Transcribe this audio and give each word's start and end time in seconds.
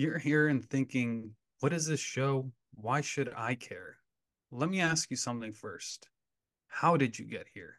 you're 0.00 0.18
here 0.18 0.48
and 0.48 0.64
thinking, 0.64 1.30
what 1.58 1.74
is 1.74 1.84
this 1.84 2.00
show? 2.00 2.50
Why 2.72 3.02
should 3.02 3.30
I 3.36 3.54
care? 3.54 3.98
Let 4.50 4.70
me 4.70 4.80
ask 4.80 5.10
you 5.10 5.16
something 5.16 5.52
first. 5.52 6.08
How 6.68 6.96
did 6.96 7.18
you 7.18 7.26
get 7.26 7.46
here? 7.52 7.74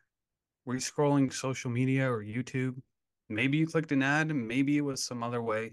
Were 0.64 0.76
you 0.76 0.80
scrolling 0.80 1.34
social 1.34 1.72
media 1.72 2.08
or 2.12 2.24
YouTube? 2.24 2.80
Maybe 3.28 3.58
you 3.58 3.66
clicked 3.66 3.92
an 3.92 4.04
ad, 4.04 4.36
maybe 4.36 4.78
it 4.78 4.82
was 4.82 5.04
some 5.04 5.24
other 5.24 5.42
way. 5.42 5.72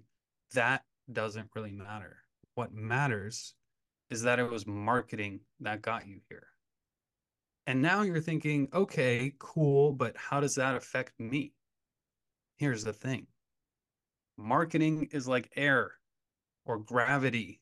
That 0.54 0.84
doesn't 1.12 1.50
really 1.54 1.72
matter. 1.72 2.16
What 2.54 2.72
matters 2.72 3.52
is 4.08 4.22
that 4.22 4.38
it 4.38 4.50
was 4.50 4.66
marketing 4.66 5.40
that 5.60 5.82
got 5.82 6.08
you 6.08 6.20
here. 6.30 6.46
And 7.66 7.82
now 7.82 8.00
you're 8.00 8.22
thinking, 8.22 8.68
okay, 8.72 9.34
cool, 9.38 9.92
but 9.92 10.16
how 10.16 10.40
does 10.40 10.54
that 10.54 10.76
affect 10.76 11.20
me? 11.20 11.52
Here's 12.56 12.84
the 12.84 12.94
thing 12.94 13.26
marketing 14.38 15.08
is 15.12 15.28
like 15.28 15.50
air 15.54 15.97
or 16.68 16.78
gravity. 16.78 17.60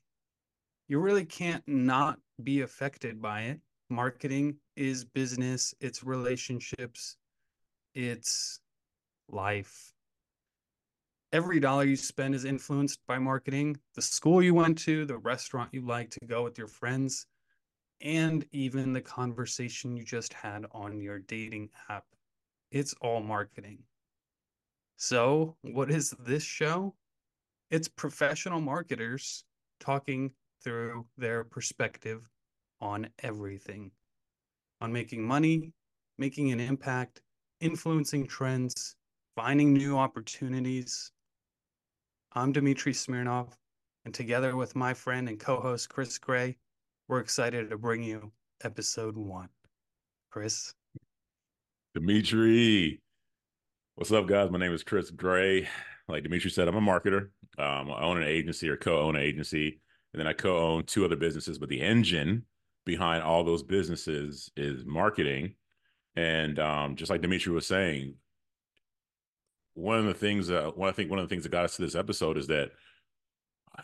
You 0.88 0.98
really 0.98 1.24
can't 1.24 1.66
not 1.66 2.18
be 2.42 2.60
affected 2.60 3.22
by 3.22 3.42
it. 3.42 3.60
Marketing 3.88 4.56
is 4.76 5.04
business, 5.04 5.72
it's 5.80 6.04
relationships, 6.04 7.16
it's 7.94 8.60
life. 9.28 9.92
Every 11.32 11.60
dollar 11.60 11.84
you 11.84 11.96
spend 11.96 12.34
is 12.34 12.44
influenced 12.44 13.00
by 13.06 13.18
marketing. 13.18 13.78
The 13.94 14.02
school 14.02 14.42
you 14.42 14.54
went 14.54 14.78
to, 14.78 15.04
the 15.04 15.18
restaurant 15.18 15.70
you 15.72 15.82
like 15.82 16.10
to 16.10 16.26
go 16.26 16.42
with 16.42 16.58
your 16.58 16.68
friends, 16.68 17.26
and 18.00 18.44
even 18.52 18.92
the 18.92 19.00
conversation 19.00 19.96
you 19.96 20.04
just 20.04 20.32
had 20.32 20.66
on 20.72 21.00
your 21.00 21.20
dating 21.20 21.70
app. 21.88 22.04
It's 22.70 22.94
all 23.00 23.20
marketing. 23.20 23.78
So, 24.96 25.56
what 25.62 25.90
is 25.90 26.14
this 26.18 26.42
show? 26.42 26.94
It's 27.70 27.88
professional 27.88 28.60
marketers 28.60 29.44
talking 29.80 30.30
through 30.62 31.06
their 31.18 31.42
perspective 31.42 32.28
on 32.80 33.08
everything 33.22 33.90
on 34.80 34.92
making 34.92 35.26
money, 35.26 35.72
making 36.18 36.52
an 36.52 36.60
impact, 36.60 37.22
influencing 37.60 38.26
trends, 38.26 38.94
finding 39.34 39.72
new 39.72 39.96
opportunities. 39.96 41.10
I'm 42.32 42.52
Dmitri 42.52 42.92
Smirnov, 42.92 43.56
and 44.04 44.12
together 44.12 44.56
with 44.56 44.76
my 44.76 44.92
friend 44.92 45.28
and 45.28 45.40
co 45.40 45.60
host 45.60 45.88
Chris 45.88 46.18
Gray, 46.18 46.56
we're 47.08 47.20
excited 47.20 47.70
to 47.70 47.78
bring 47.78 48.02
you 48.02 48.30
episode 48.62 49.16
one. 49.16 49.48
Chris. 50.30 50.74
Dmitri. 51.94 53.00
What's 53.94 54.12
up, 54.12 54.26
guys? 54.26 54.50
My 54.50 54.58
name 54.58 54.74
is 54.74 54.84
Chris 54.84 55.10
Gray. 55.10 55.66
Like 56.08 56.22
Dmitri 56.22 56.50
said, 56.50 56.68
I'm 56.68 56.76
a 56.76 56.80
marketer. 56.80 57.30
Um, 57.58 57.90
I 57.90 58.02
own 58.02 58.18
an 58.18 58.28
agency 58.28 58.68
or 58.68 58.76
co 58.76 59.00
own 59.00 59.16
an 59.16 59.22
agency, 59.22 59.80
and 60.12 60.20
then 60.20 60.26
I 60.26 60.32
co 60.32 60.58
own 60.58 60.84
two 60.84 61.04
other 61.04 61.16
businesses. 61.16 61.58
But 61.58 61.68
the 61.68 61.80
engine 61.80 62.44
behind 62.84 63.22
all 63.22 63.44
those 63.44 63.62
businesses 63.62 64.50
is 64.56 64.84
marketing. 64.86 65.54
And 66.14 66.58
um, 66.58 66.96
just 66.96 67.10
like 67.10 67.20
Dimitri 67.20 67.52
was 67.52 67.66
saying, 67.66 68.14
one 69.74 69.98
of 69.98 70.06
the 70.06 70.14
things 70.14 70.48
that 70.48 70.72
I 70.82 70.92
think 70.92 71.10
one 71.10 71.18
of 71.18 71.28
the 71.28 71.28
things 71.28 71.42
that 71.42 71.52
got 71.52 71.66
us 71.66 71.76
to 71.76 71.82
this 71.82 71.94
episode 71.94 72.38
is 72.38 72.46
that 72.46 72.70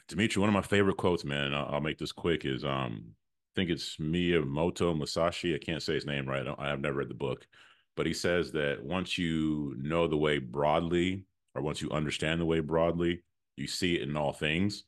Dimitri, 0.09 0.41
one 0.41 0.49
of 0.49 0.55
my 0.55 0.63
favorite 0.63 0.97
quotes, 0.97 1.25
man, 1.25 1.53
I'll, 1.53 1.75
I'll 1.75 1.81
make 1.81 1.99
this 1.99 2.13
quick, 2.13 2.47
is 2.47 2.65
um, 2.65 3.05
I 3.05 3.53
think 3.55 3.69
it's 3.69 3.97
Miyamoto 3.99 4.97
Musashi. 4.97 5.55
I 5.55 5.59
can't 5.59 5.83
say 5.83 5.95
his 5.95 6.07
name 6.07 6.27
right. 6.27 6.47
I 6.59 6.69
have 6.69 6.81
never 6.81 6.97
read 6.99 7.11
the 7.11 7.15
book, 7.15 7.47
but 7.95 8.07
he 8.07 8.15
says 8.15 8.53
that 8.53 8.83
once 8.83 9.19
you 9.19 9.75
know 9.79 10.07
the 10.07 10.17
way 10.17 10.39
broadly, 10.39 11.25
or 11.55 11.61
once 11.61 11.83
you 11.83 11.91
understand 11.91 12.41
the 12.41 12.47
way 12.47 12.61
broadly, 12.61 13.23
you 13.57 13.67
see 13.67 13.97
it 13.97 14.09
in 14.09 14.17
all 14.17 14.33
things. 14.33 14.85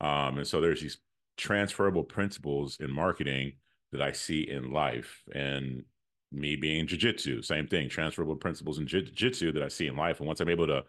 Um, 0.00 0.38
and 0.38 0.46
so 0.46 0.60
there's 0.60 0.80
these 0.80 0.98
transferable 1.36 2.04
principles 2.04 2.78
in 2.80 2.90
marketing 2.90 3.52
that 3.92 4.02
I 4.02 4.12
see 4.12 4.48
in 4.48 4.72
life. 4.72 5.22
And 5.34 5.84
me 6.32 6.56
being 6.56 6.86
jiu-jitsu, 6.86 7.42
same 7.42 7.66
thing, 7.66 7.88
transferable 7.88 8.36
principles 8.36 8.78
in 8.78 8.86
jiu-jitsu 8.86 9.52
that 9.52 9.62
I 9.62 9.68
see 9.68 9.86
in 9.86 9.96
life. 9.96 10.18
And 10.18 10.26
once 10.26 10.40
I'm 10.40 10.48
able 10.48 10.66
to 10.66 10.84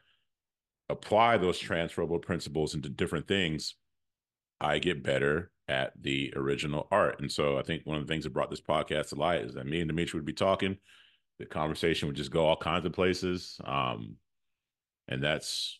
apply 0.89 1.37
those 1.37 1.59
transferable 1.59 2.19
principles 2.19 2.75
into 2.75 2.89
different 2.89 3.27
things, 3.27 3.75
I 4.59 4.79
get 4.79 5.03
better 5.03 5.51
at 5.67 5.91
the 6.01 6.33
original 6.35 6.87
art. 6.91 7.19
And 7.19 7.31
so 7.31 7.57
I 7.57 7.61
think 7.61 7.85
one 7.85 7.97
of 7.97 8.07
the 8.07 8.11
things 8.11 8.23
that 8.23 8.33
brought 8.33 8.49
this 8.49 8.61
podcast 8.61 9.09
to 9.09 9.15
light 9.15 9.41
is 9.41 9.53
that 9.53 9.67
me 9.67 9.81
and 9.81 9.89
Dmitri 9.89 10.17
would 10.17 10.25
be 10.25 10.33
talking. 10.33 10.77
The 11.39 11.45
conversation 11.45 12.07
would 12.07 12.15
just 12.15 12.31
go 12.31 12.45
all 12.45 12.57
kinds 12.57 12.85
of 12.85 12.93
places. 12.93 13.59
Um, 13.63 14.15
and 15.07 15.23
that's 15.23 15.79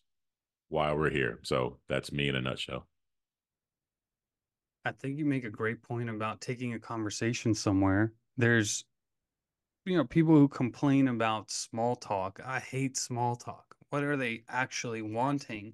why 0.70 0.94
we're 0.94 1.10
here. 1.10 1.40
So 1.44 1.78
that's 1.88 2.12
me 2.12 2.28
in 2.30 2.36
a 2.36 2.42
nutshell. 2.42 2.88
I 4.86 4.92
think 4.92 5.18
you 5.18 5.26
make 5.26 5.44
a 5.44 5.50
great 5.50 5.84
point 5.84 6.10
about 6.10 6.40
taking 6.40 6.74
a 6.74 6.80
conversation 6.80 7.54
somewhere. 7.54 8.14
There's, 8.38 8.86
you 9.86 9.98
know, 9.98 10.06
people 10.06 10.36
who 10.36 10.48
complain 10.48 11.10
about 11.10 11.52
small 11.52 11.96
talk. 11.96 12.40
I 12.46 12.60
hate 12.60 12.96
small 12.96 13.36
talk. 13.36 13.76
What 13.90 14.04
are 14.04 14.18
they 14.18 14.44
actually 14.48 15.02
wanting? 15.02 15.74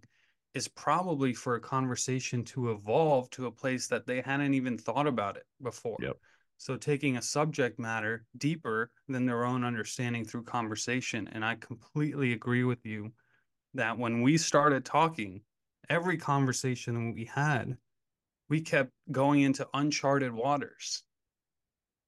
Is 0.54 0.68
probably 0.68 1.34
for 1.34 1.56
a 1.56 1.60
conversation 1.60 2.44
to 2.46 2.72
evolve 2.72 3.30
to 3.32 3.48
a 3.48 3.52
place 3.52 3.88
that 3.88 4.06
they 4.06 4.22
hadn't 4.22 4.54
even 4.54 4.78
thought 4.78 5.08
about 5.08 5.36
it 5.36 5.46
before. 5.62 5.98
Yep. 6.00 6.18
So 6.58 6.78
taking 6.78 7.18
a 7.18 7.22
subject 7.22 7.80
matter 7.80 8.26
deeper 8.38 8.92
than 9.08 9.26
their 9.26 9.46
own 9.46 9.64
understanding 9.64 10.26
through 10.26 10.44
conversation. 10.44 11.28
And 11.32 11.44
I 11.44 11.56
completely 11.56 12.34
agree 12.34 12.64
with 12.64 12.86
you 12.86 13.12
that 13.74 13.98
when 13.98 14.22
we 14.22 14.38
started 14.38 14.86
talking, 14.86 15.42
every 15.90 16.18
conversation 16.18 17.14
we 17.14 17.26
had 17.26 17.78
we 18.50 18.62
kept 18.62 18.92
going 19.12 19.42
into 19.42 19.68
uncharted 19.74 20.32
waters. 20.32 21.04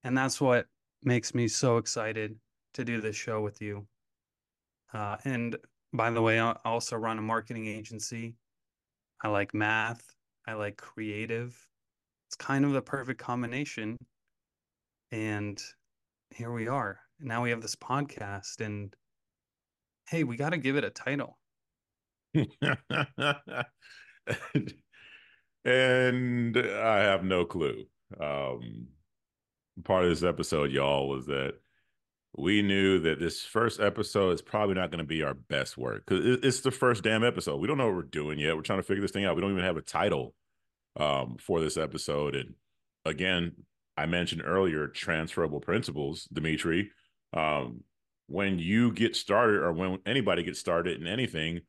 And 0.03 0.16
that's 0.16 0.40
what 0.40 0.68
makes 1.02 1.34
me 1.34 1.48
so 1.48 1.78
excited 1.78 2.36
to 2.76 2.86
do 2.86 3.02
this 3.02 3.16
show 3.16 3.42
with 3.42 3.62
you. 3.62 3.88
Uh, 4.94 5.18
and 5.26 5.58
by 5.94 6.12
the 6.12 6.22
way, 6.22 6.40
I 6.40 6.56
also 6.64 6.98
run 6.98 7.18
a 7.18 7.22
marketing 7.22 7.68
agency. 7.68 8.36
I 9.24 9.30
like 9.30 9.53
math, 9.53 10.03
I 10.47 10.53
like 10.53 10.78
creative. 10.78 11.58
It's 12.28 12.36
kind 12.36 12.66
of 12.66 12.74
the 12.74 12.82
perfect 12.82 13.20
combination. 13.20 13.97
And 15.12 15.59
here 16.30 16.52
we 16.52 16.68
are. 16.68 17.00
Now 17.20 17.42
we 17.42 17.50
have 17.50 17.62
this 17.62 17.76
podcast, 17.76 18.59
and 18.59 18.94
hey, 20.09 20.24
we 20.24 20.36
got 20.36 20.50
to 20.50 20.58
give 20.58 20.76
it 20.76 20.84
a 20.84 20.90
title. 20.90 21.38
and 25.66 26.57
I 26.57 27.00
have 27.00 27.23
no 27.23 27.46
clue. 27.46 27.85
Um, 28.19 28.88
part 29.84 30.03
of 30.03 30.09
this 30.09 30.23
episode, 30.23 30.72
y'all, 30.72 31.07
was 31.07 31.25
that 31.28 31.53
we 32.38 32.62
knew 32.62 33.00
that 33.00 33.19
this 33.19 33.44
first 33.44 33.79
episode 33.79 34.31
is 34.31 34.41
probably 34.41 34.75
not 34.75 34.91
going 34.91 35.00
to 35.00 35.06
be 35.06 35.23
our 35.23 35.34
best 35.34 35.78
work 35.78 36.03
because 36.06 36.40
it's 36.44 36.62
the 36.62 36.72
first 36.72 37.03
damn 37.03 37.23
episode. 37.23 37.57
We 37.57 37.68
don't 37.68 37.78
know 37.78 37.88
what 37.88 37.96
we're 37.96 38.03
doing 38.03 38.40
yet. 38.40 38.56
We're 38.56 38.62
trying 38.62 38.79
to 38.79 38.84
figure 38.84 39.02
this 39.02 39.12
thing 39.12 39.25
out. 39.25 39.35
We 39.35 39.41
don't 39.41 39.52
even 39.52 39.63
have 39.63 39.78
a 39.78 39.81
title 39.81 40.34
um, 41.00 41.38
for 41.40 41.62
this 41.62 41.78
episode. 41.78 42.35
And 42.35 42.56
again, 43.06 43.53
I 43.96 44.06
mentioned 44.06 44.41
earlier 44.46 44.88
transferable 44.88 45.62
principles, 45.62 46.28
Dmitri. 46.31 46.91
Um, 47.34 47.81
when 48.28 48.59
you 48.59 48.91
get 48.91 49.16
started, 49.16 49.62
or 49.62 49.72
when 49.72 50.00
anybody 50.06 50.44
gets 50.44 50.59
started 50.59 51.00
in 51.00 51.07
anything, 51.07 51.62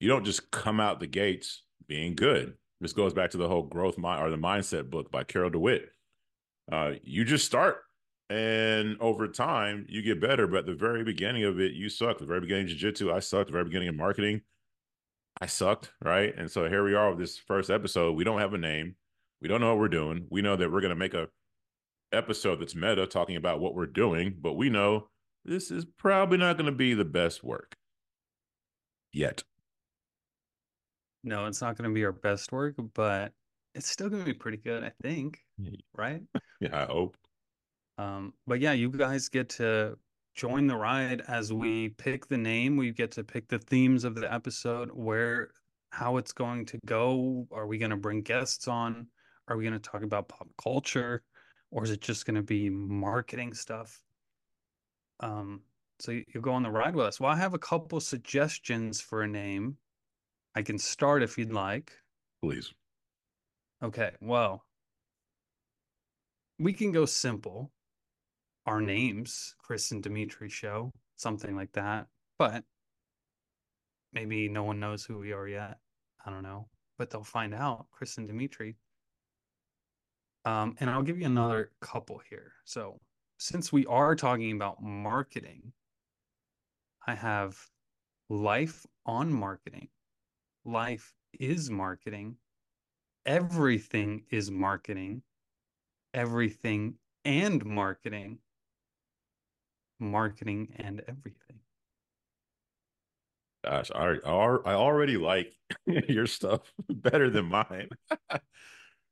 you 0.00 0.08
don't 0.08 0.24
just 0.24 0.50
come 0.50 0.80
out 0.80 1.00
the 1.00 1.06
gates 1.06 1.62
being 1.86 2.14
good. 2.14 2.54
This 2.80 2.92
goes 2.92 3.14
back 3.14 3.30
to 3.30 3.38
the 3.38 3.48
whole 3.48 3.62
growth 3.62 3.96
mind 3.98 4.22
or 4.22 4.30
the 4.30 4.36
mindset 4.36 4.90
book 4.90 5.10
by 5.10 5.24
Carol 5.24 5.50
Dweck. 5.50 5.86
Uh, 6.70 6.92
you 7.02 7.24
just 7.24 7.46
start 7.46 7.78
and 8.30 8.96
over 9.00 9.28
time 9.28 9.86
you 9.88 10.02
get 10.02 10.20
better. 10.20 10.46
But 10.46 10.60
at 10.60 10.66
the 10.66 10.74
very 10.74 11.04
beginning 11.04 11.44
of 11.44 11.60
it, 11.60 11.72
you 11.72 11.88
suck. 11.88 12.18
The 12.18 12.26
very 12.26 12.40
beginning 12.40 12.64
of 12.64 12.70
jiu-jitsu, 12.70 13.12
I 13.12 13.20
sucked. 13.20 13.46
The 13.46 13.52
very 13.52 13.64
beginning 13.64 13.88
of 13.88 13.96
marketing, 13.96 14.42
I 15.40 15.46
sucked. 15.46 15.92
Right. 16.02 16.34
And 16.36 16.50
so 16.50 16.68
here 16.68 16.84
we 16.84 16.94
are 16.94 17.10
with 17.10 17.18
this 17.18 17.38
first 17.38 17.70
episode. 17.70 18.12
We 18.16 18.24
don't 18.24 18.40
have 18.40 18.54
a 18.54 18.58
name. 18.58 18.96
We 19.40 19.48
don't 19.48 19.60
know 19.60 19.70
what 19.70 19.78
we're 19.78 19.88
doing. 19.88 20.26
We 20.30 20.42
know 20.42 20.56
that 20.56 20.70
we're 20.70 20.80
gonna 20.80 20.94
make 20.94 21.14
a 21.14 21.28
episode 22.12 22.60
that's 22.60 22.74
meta 22.74 23.06
talking 23.06 23.36
about 23.36 23.60
what 23.60 23.74
we're 23.74 23.86
doing, 23.86 24.36
but 24.40 24.54
we 24.54 24.70
know 24.70 25.08
this 25.44 25.70
is 25.70 25.84
probably 25.84 26.38
not 26.38 26.56
gonna 26.56 26.72
be 26.72 26.94
the 26.94 27.04
best 27.04 27.44
work 27.44 27.76
yet. 29.12 29.42
No, 31.24 31.46
it's 31.46 31.62
not 31.62 31.76
going 31.76 31.88
to 31.88 31.94
be 31.94 32.04
our 32.04 32.12
best 32.12 32.52
work, 32.52 32.74
but 32.92 33.32
it's 33.74 33.88
still 33.88 34.10
going 34.10 34.22
to 34.22 34.26
be 34.26 34.34
pretty 34.34 34.58
good, 34.58 34.84
I 34.84 34.92
think. 35.02 35.38
Right? 35.96 36.20
yeah, 36.60 36.82
I 36.82 36.84
hope. 36.84 37.16
Um, 37.96 38.34
but 38.46 38.60
yeah, 38.60 38.72
you 38.72 38.90
guys 38.90 39.30
get 39.30 39.48
to 39.50 39.96
join 40.34 40.66
the 40.66 40.76
ride 40.76 41.22
as 41.26 41.50
we 41.50 41.88
pick 41.90 42.28
the 42.28 42.36
name. 42.36 42.76
We 42.76 42.92
get 42.92 43.10
to 43.12 43.24
pick 43.24 43.48
the 43.48 43.58
themes 43.58 44.04
of 44.04 44.14
the 44.14 44.32
episode, 44.32 44.90
where, 44.92 45.48
how 45.90 46.18
it's 46.18 46.32
going 46.32 46.66
to 46.66 46.78
go. 46.84 47.46
Are 47.50 47.66
we 47.66 47.78
going 47.78 47.90
to 47.90 47.96
bring 47.96 48.20
guests 48.20 48.68
on? 48.68 49.06
Are 49.48 49.56
we 49.56 49.64
going 49.64 49.80
to 49.80 49.90
talk 49.90 50.02
about 50.02 50.28
pop 50.28 50.48
culture? 50.62 51.22
Or 51.70 51.84
is 51.84 51.90
it 51.90 52.02
just 52.02 52.26
going 52.26 52.36
to 52.36 52.42
be 52.42 52.68
marketing 52.68 53.54
stuff? 53.54 54.02
Um, 55.20 55.62
so 56.00 56.12
you, 56.12 56.24
you 56.34 56.40
go 56.42 56.52
on 56.52 56.62
the 56.62 56.70
ride 56.70 56.94
with 56.94 57.06
us. 57.06 57.18
Well, 57.18 57.30
I 57.30 57.36
have 57.36 57.54
a 57.54 57.58
couple 57.58 57.98
suggestions 58.00 59.00
for 59.00 59.22
a 59.22 59.28
name 59.28 59.78
I 60.54 60.62
can 60.62 60.78
start 60.78 61.22
if 61.22 61.36
you'd 61.36 61.52
like. 61.52 61.92
Please. 62.42 62.72
Okay, 63.82 64.12
well, 64.20 64.64
we 66.58 66.72
can 66.72 66.92
go 66.92 67.04
simple. 67.06 67.70
Our 68.66 68.80
names, 68.80 69.54
Chris 69.58 69.90
and 69.90 70.02
Dimitri 70.02 70.48
show, 70.48 70.92
something 71.16 71.54
like 71.54 71.72
that. 71.72 72.06
But 72.38 72.64
maybe 74.12 74.48
no 74.48 74.64
one 74.64 74.80
knows 74.80 75.04
who 75.04 75.18
we 75.18 75.32
are 75.32 75.46
yet. 75.46 75.78
I 76.24 76.30
don't 76.30 76.42
know, 76.42 76.68
but 76.98 77.10
they'll 77.10 77.24
find 77.24 77.54
out. 77.54 77.86
Chris 77.90 78.16
and 78.16 78.26
Dimitri. 78.26 78.76
Um, 80.46 80.76
and 80.80 80.88
I'll 80.88 81.02
give 81.02 81.18
you 81.18 81.26
another 81.26 81.72
couple 81.80 82.20
here. 82.30 82.52
So, 82.64 83.00
since 83.38 83.72
we 83.72 83.84
are 83.86 84.14
talking 84.14 84.52
about 84.52 84.82
marketing, 84.82 85.72
I 87.06 87.14
have 87.14 87.58
life 88.30 88.86
on 89.04 89.32
marketing. 89.32 89.88
Life 90.64 91.12
is 91.38 91.70
marketing. 91.70 92.36
Everything 93.26 94.22
is 94.30 94.50
marketing. 94.50 95.22
Everything 96.12 96.94
and 97.24 97.64
marketing. 97.64 98.38
Marketing 100.00 100.68
and 100.76 101.02
everything. 101.06 101.60
Gosh, 103.64 103.90
I, 103.94 104.16
I 104.24 104.74
already 104.74 105.16
like 105.16 105.52
your 105.86 106.26
stuff 106.26 106.60
better 106.88 107.30
than 107.30 107.46
mine 107.46 107.88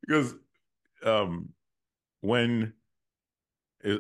because 0.07 0.35
um, 1.05 1.51
when 2.21 2.75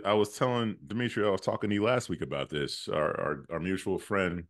I 0.04 0.12
was 0.12 0.36
telling 0.36 0.76
Dimitri, 0.86 1.26
I 1.26 1.30
was 1.30 1.40
talking 1.40 1.70
to 1.70 1.74
you 1.74 1.82
last 1.82 2.08
week 2.08 2.22
about 2.22 2.50
this. 2.50 2.88
Our, 2.88 3.20
our 3.20 3.44
our 3.50 3.60
mutual 3.60 3.98
friend 3.98 4.44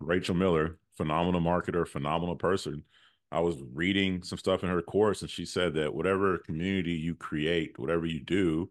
Rachel 0.00 0.34
Miller, 0.34 0.78
phenomenal 0.96 1.40
marketer, 1.40 1.86
phenomenal 1.86 2.36
person. 2.36 2.84
I 3.32 3.40
was 3.40 3.56
reading 3.74 4.22
some 4.22 4.38
stuff 4.38 4.62
in 4.62 4.68
her 4.68 4.82
course, 4.82 5.22
and 5.22 5.30
she 5.30 5.44
said 5.44 5.74
that 5.74 5.94
whatever 5.94 6.38
community 6.38 6.92
you 6.92 7.14
create, 7.14 7.78
whatever 7.78 8.06
you 8.06 8.20
do, 8.20 8.70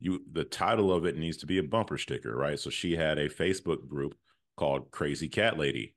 you 0.00 0.22
the 0.32 0.44
title 0.44 0.92
of 0.92 1.06
it 1.06 1.16
needs 1.16 1.36
to 1.38 1.46
be 1.46 1.58
a 1.58 1.62
bumper 1.62 1.96
sticker, 1.96 2.34
right? 2.34 2.58
So 2.58 2.70
she 2.70 2.96
had 2.96 3.18
a 3.18 3.28
Facebook 3.28 3.88
group 3.88 4.16
called 4.56 4.90
Crazy 4.90 5.28
Cat 5.28 5.58
Lady. 5.58 5.94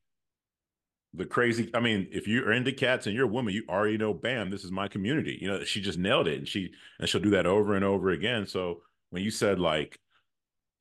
The 1.14 1.26
crazy, 1.26 1.72
I 1.74 1.80
mean, 1.80 2.08
if 2.12 2.28
you're 2.28 2.52
into 2.52 2.72
cats 2.72 3.08
and 3.08 3.16
you're 3.16 3.26
a 3.26 3.30
woman, 3.30 3.54
you 3.54 3.64
already 3.68 3.98
know, 3.98 4.14
bam, 4.14 4.50
this 4.52 4.64
is 4.64 4.72
my 4.72 4.88
community. 4.88 5.38
You 5.42 5.48
know, 5.48 5.64
she 5.64 5.82
just 5.82 5.98
nailed 5.98 6.28
it, 6.28 6.38
and 6.38 6.48
she 6.48 6.72
and 7.00 7.10
she'll 7.10 7.22
do 7.22 7.32
that 7.32 7.48
over 7.48 7.76
and 7.76 7.84
over 7.84 8.12
again. 8.12 8.46
So 8.46 8.82
when 9.10 9.24
you 9.24 9.32
said 9.32 9.60
like, 9.60 10.00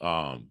um, 0.00 0.48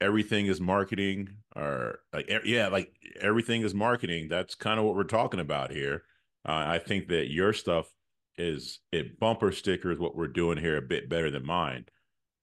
everything 0.00 0.46
is 0.46 0.60
marketing, 0.60 1.28
or 1.56 2.00
like, 2.12 2.30
yeah, 2.44 2.68
like 2.68 2.92
everything 3.20 3.62
is 3.62 3.74
marketing. 3.74 4.28
That's 4.28 4.54
kind 4.54 4.78
of 4.78 4.86
what 4.86 4.94
we're 4.94 5.04
talking 5.04 5.40
about 5.40 5.70
here. 5.70 6.04
Uh, 6.46 6.64
I 6.66 6.78
think 6.78 7.08
that 7.08 7.30
your 7.30 7.52
stuff 7.52 7.92
is 8.36 8.80
it 8.92 9.18
bumper 9.18 9.50
stickers 9.50 9.98
what 9.98 10.16
we're 10.16 10.28
doing 10.28 10.58
here 10.58 10.76
a 10.76 10.82
bit 10.82 11.08
better 11.08 11.30
than 11.30 11.44
mine. 11.44 11.86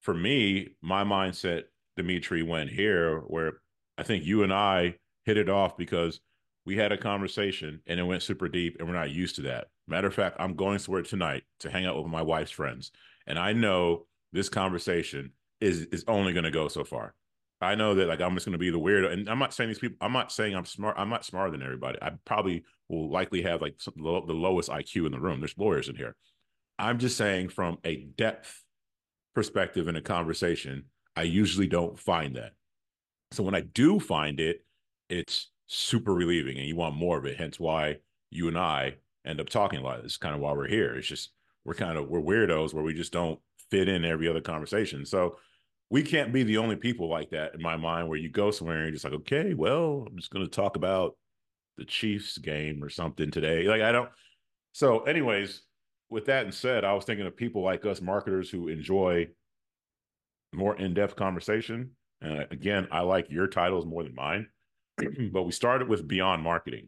For 0.01 0.13
me, 0.13 0.69
my 0.81 1.03
mindset, 1.03 1.63
Dimitri, 1.95 2.43
went 2.43 2.69
here 2.69 3.19
where 3.19 3.53
I 3.97 4.03
think 4.03 4.25
you 4.25 4.43
and 4.43 4.53
I 4.53 4.95
hit 5.23 5.37
it 5.37 5.49
off 5.49 5.77
because 5.77 6.19
we 6.65 6.75
had 6.75 6.91
a 6.91 6.97
conversation 6.97 7.81
and 7.87 7.99
it 7.99 8.03
went 8.03 8.23
super 8.23 8.49
deep 8.49 8.77
and 8.77 8.87
we're 8.87 8.95
not 8.95 9.11
used 9.11 9.35
to 9.35 9.43
that. 9.43 9.67
Matter 9.87 10.07
of 10.07 10.13
fact, 10.13 10.35
I'm 10.39 10.55
going 10.55 10.79
somewhere 10.79 11.03
tonight 11.03 11.43
to 11.59 11.69
hang 11.69 11.85
out 11.85 11.95
with 11.95 12.07
my 12.07 12.21
wife's 12.21 12.51
friends. 12.51 12.91
And 13.27 13.39
I 13.39 13.53
know 13.53 14.05
this 14.33 14.49
conversation 14.49 15.31
is 15.61 15.83
is 15.91 16.03
only 16.07 16.33
going 16.33 16.43
to 16.43 16.51
go 16.51 16.67
so 16.67 16.83
far. 16.83 17.13
I 17.61 17.75
know 17.75 17.95
that 17.95 18.07
like 18.07 18.21
I'm 18.21 18.33
just 18.33 18.45
going 18.45 18.53
to 18.53 18.59
be 18.59 18.69
the 18.69 18.79
weirdo, 18.79 19.11
and 19.11 19.29
I'm 19.29 19.39
not 19.39 19.53
saying 19.53 19.69
these 19.69 19.79
people. 19.79 19.97
I'm 20.01 20.13
not 20.13 20.31
saying 20.31 20.55
I'm 20.55 20.65
smart. 20.65 20.95
I'm 20.97 21.09
not 21.09 21.25
smarter 21.25 21.51
than 21.51 21.63
everybody. 21.63 21.97
I 22.01 22.11
probably 22.25 22.63
will 22.89 23.09
likely 23.09 23.41
have 23.43 23.61
like 23.61 23.75
some, 23.79 23.93
the 23.97 24.33
lowest 24.33 24.69
IQ 24.69 25.05
in 25.05 25.11
the 25.11 25.19
room. 25.19 25.39
There's 25.39 25.57
lawyers 25.57 25.89
in 25.89 25.95
here. 25.95 26.15
I'm 26.77 26.99
just 26.99 27.17
saying 27.17 27.49
from 27.49 27.77
a 27.85 28.07
depth 28.17 28.63
perspective 29.33 29.87
in 29.87 29.95
a 29.95 30.01
conversation, 30.01 30.85
I 31.15 31.23
usually 31.23 31.67
don't 31.67 31.97
find 31.97 32.35
that. 32.35 32.53
So 33.31 33.43
when 33.43 33.55
I 33.55 33.61
do 33.61 33.99
find 33.99 34.39
it, 34.39 34.65
it's 35.09 35.49
super 35.67 36.13
relieving, 36.13 36.57
and 36.57 36.67
you 36.67 36.75
want 36.75 36.95
more 36.95 37.17
of 37.17 37.25
it. 37.25 37.37
Hence 37.37 37.59
why 37.59 37.97
you 38.31 38.49
and 38.49 38.57
I 38.57 38.95
end 39.25 39.39
up 39.39 39.49
talking 39.49 39.79
a 39.79 39.83
lot. 39.83 40.03
Is 40.03 40.17
kind 40.17 40.35
of 40.35 40.41
why 40.41 40.51
we're 40.51 40.67
here. 40.67 40.95
It's 40.95 41.07
just 41.07 41.31
we're 41.63 41.73
kind 41.73 41.97
of 41.97 42.09
we're 42.09 42.21
weirdos 42.21 42.73
where 42.73 42.83
we 42.83 42.93
just 42.93 43.13
don't 43.13 43.39
fit 43.71 43.87
in 43.87 44.05
every 44.05 44.27
other 44.27 44.41
conversation. 44.41 45.05
So 45.05 45.37
we 45.89 46.03
can't 46.03 46.33
be 46.33 46.43
the 46.43 46.57
only 46.57 46.75
people 46.75 47.09
like 47.09 47.29
that 47.29 47.53
in 47.53 47.61
my 47.61 47.77
mind 47.77 48.09
where 48.09 48.17
you 48.17 48.29
go 48.29 48.51
somewhere 48.51 48.77
and 48.77 48.85
you're 48.85 48.93
just 48.93 49.05
like, 49.05 49.13
okay, 49.13 49.53
well, 49.53 50.05
I'm 50.07 50.17
just 50.17 50.31
going 50.31 50.45
to 50.45 50.51
talk 50.51 50.75
about 50.75 51.15
the 51.77 51.85
Chiefs 51.85 52.37
game 52.37 52.83
or 52.83 52.89
something 52.89 53.29
today. 53.29 53.63
Like, 53.67 53.81
I 53.81 53.91
don't. 53.91 54.09
So, 54.71 55.01
anyways, 55.01 55.61
with 56.09 56.25
that 56.25 56.51
said, 56.53 56.83
I 56.83 56.93
was 56.93 57.05
thinking 57.05 57.27
of 57.27 57.37
people 57.37 57.63
like 57.63 57.85
us 57.85 58.01
marketers 58.01 58.49
who 58.49 58.67
enjoy 58.67 59.27
more 60.53 60.75
in 60.75 60.93
depth 60.93 61.15
conversation. 61.15 61.91
And 62.21 62.47
again, 62.51 62.87
I 62.91 63.01
like 63.01 63.29
your 63.29 63.47
titles 63.47 63.85
more 63.85 64.03
than 64.03 64.15
mine. 64.15 64.47
but 65.31 65.43
we 65.43 65.51
started 65.51 65.87
with 65.87 66.07
Beyond 66.07 66.41
Marketing, 66.41 66.87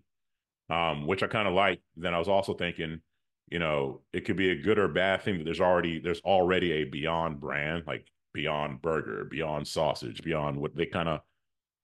um, 0.70 1.06
which 1.06 1.24
I 1.24 1.28
kind 1.28 1.48
of 1.48 1.54
like. 1.54 1.82
Then 1.96 2.14
I 2.14 2.20
was 2.20 2.30
also 2.30 2.54
thinking, 2.54 3.02
you 3.50 3.60
know, 3.60 4.02
it 4.14 4.26
could 4.26 4.38
be 4.38 4.52
a 4.52 4.62
good 4.62 4.80
or 4.80 4.88
bad 4.88 5.22
thing 5.22 5.38
that 5.38 5.44
there's 5.44 5.62
already 5.62 6.00
there's 6.00 6.22
already 6.22 6.72
a 6.74 6.84
Beyond 6.86 7.40
brand. 7.40 7.84
Like 7.86 8.08
Beyond 8.38 8.84
Burger, 8.84 9.26
Beyond 9.26 9.68
Sausage, 9.68 10.22
Beyond 10.22 10.62
what 10.62 10.76
they 10.76 10.86
kind 10.86 11.10
of 11.10 11.22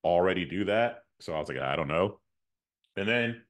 already 0.03 0.45
do 0.45 0.65
that. 0.65 0.99
So 1.19 1.33
I 1.33 1.39
was 1.39 1.49
like, 1.49 1.57
I 1.57 1.75
don't 1.75 1.87
know. 1.87 2.19
And 2.95 3.07
then 3.07 3.41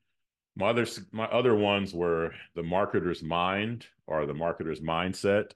my 0.56 0.70
other 0.70 0.86
my 1.12 1.26
other 1.26 1.54
ones 1.54 1.94
were 1.94 2.32
the 2.56 2.62
marketer's 2.62 3.22
mind 3.22 3.88
or 4.08 4.26
the 4.26 4.34
marketer's 4.34 4.80
mindset, 4.80 5.52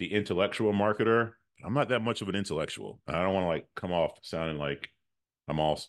the 0.00 0.12
intellectual 0.12 0.72
marketer. 0.72 1.34
I'm 1.64 1.74
not 1.74 1.90
that 1.90 2.02
much 2.02 2.22
of 2.22 2.28
an 2.28 2.34
intellectual. 2.34 3.00
I 3.06 3.22
don't 3.22 3.34
want 3.34 3.44
to 3.44 3.48
like 3.48 3.68
come 3.76 3.92
off 3.92 4.18
sounding 4.22 4.58
like 4.58 4.88
I'm 5.46 5.60
all 5.60 5.80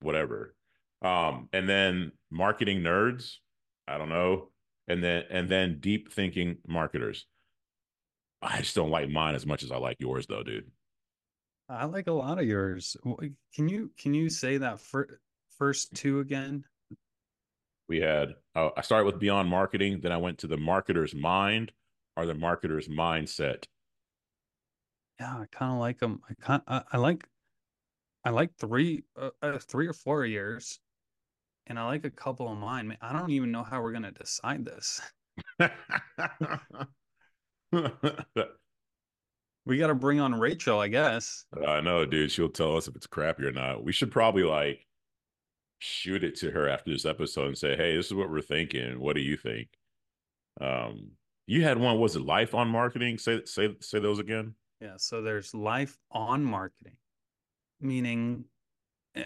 whatever. 0.00 0.56
Um, 1.02 1.50
and 1.52 1.68
then 1.68 2.10
marketing 2.32 2.80
nerds. 2.80 3.36
I 3.86 3.96
don't 3.96 4.08
know. 4.08 4.48
And 4.88 5.04
then 5.04 5.22
and 5.30 5.48
then 5.48 5.78
deep 5.78 6.12
thinking 6.12 6.56
marketers. 6.66 7.26
I 8.42 8.58
just 8.58 8.74
don't 8.74 8.90
like 8.90 9.08
mine 9.08 9.34
as 9.34 9.46
much 9.46 9.62
as 9.62 9.70
I 9.70 9.76
like 9.76 10.00
yours, 10.00 10.26
though, 10.26 10.42
dude. 10.42 10.70
I 11.68 11.84
like 11.86 12.08
a 12.08 12.12
lot 12.12 12.38
of 12.38 12.44
yours. 12.44 12.96
Can 13.54 13.68
you 13.68 13.92
can 13.96 14.14
you 14.14 14.28
say 14.28 14.58
that 14.58 14.80
for, 14.80 15.20
first 15.56 15.94
two 15.94 16.20
again? 16.20 16.64
We 17.88 18.00
had 18.00 18.34
uh, 18.54 18.70
I 18.76 18.82
started 18.82 19.06
with 19.06 19.20
Beyond 19.20 19.48
Marketing, 19.48 20.00
then 20.00 20.12
I 20.12 20.16
went 20.16 20.38
to 20.38 20.46
the 20.46 20.56
marketer's 20.56 21.14
mind 21.14 21.72
or 22.16 22.26
the 22.26 22.34
marketer's 22.34 22.88
mindset. 22.88 23.64
Yeah, 25.20 25.34
I 25.34 25.46
kind 25.52 25.72
of 25.72 25.78
like 25.78 25.98
them. 25.98 26.20
I 26.28 26.34
kind 26.44 26.62
I, 26.66 26.82
I, 26.92 26.98
like 26.98 27.26
I 28.24 28.30
like 28.30 28.54
three 28.58 29.04
uh, 29.16 29.30
uh, 29.40 29.58
three 29.58 29.86
or 29.86 29.92
four 29.92 30.26
years, 30.26 30.80
and 31.66 31.78
I 31.78 31.86
like 31.86 32.04
a 32.04 32.10
couple 32.10 32.50
of 32.50 32.58
mine. 32.58 32.96
I 33.00 33.12
don't 33.12 33.30
even 33.30 33.52
know 33.52 33.62
how 33.62 33.80
we're 33.82 33.92
gonna 33.92 34.12
decide 34.12 34.64
this. 34.64 35.00
we 39.66 39.78
got 39.78 39.86
to 39.88 39.94
bring 39.94 40.20
on 40.20 40.38
Rachel, 40.38 40.78
I 40.78 40.88
guess. 40.88 41.44
I 41.66 41.80
know, 41.80 42.04
dude. 42.04 42.30
She'll 42.30 42.48
tell 42.48 42.76
us 42.76 42.88
if 42.88 42.96
it's 42.96 43.06
crappy 43.06 43.44
or 43.44 43.52
not. 43.52 43.84
We 43.84 43.92
should 43.92 44.10
probably 44.10 44.42
like 44.42 44.86
shoot 45.78 46.22
it 46.22 46.36
to 46.36 46.50
her 46.50 46.68
after 46.68 46.90
this 46.90 47.06
episode 47.06 47.48
and 47.48 47.58
say, 47.58 47.76
"Hey, 47.76 47.96
this 47.96 48.06
is 48.06 48.14
what 48.14 48.30
we're 48.30 48.40
thinking. 48.40 49.00
What 49.00 49.16
do 49.16 49.22
you 49.22 49.36
think?" 49.36 49.68
Um, 50.60 51.12
you 51.46 51.62
had 51.62 51.78
one. 51.78 51.98
Was 51.98 52.16
it 52.16 52.22
life 52.22 52.54
on 52.54 52.68
marketing? 52.68 53.18
Say 53.18 53.42
say 53.44 53.74
say 53.80 53.98
those 53.98 54.18
again. 54.18 54.54
Yeah. 54.80 54.94
So 54.96 55.22
there's 55.22 55.54
life 55.54 55.98
on 56.10 56.44
marketing, 56.44 56.96
meaning 57.80 58.44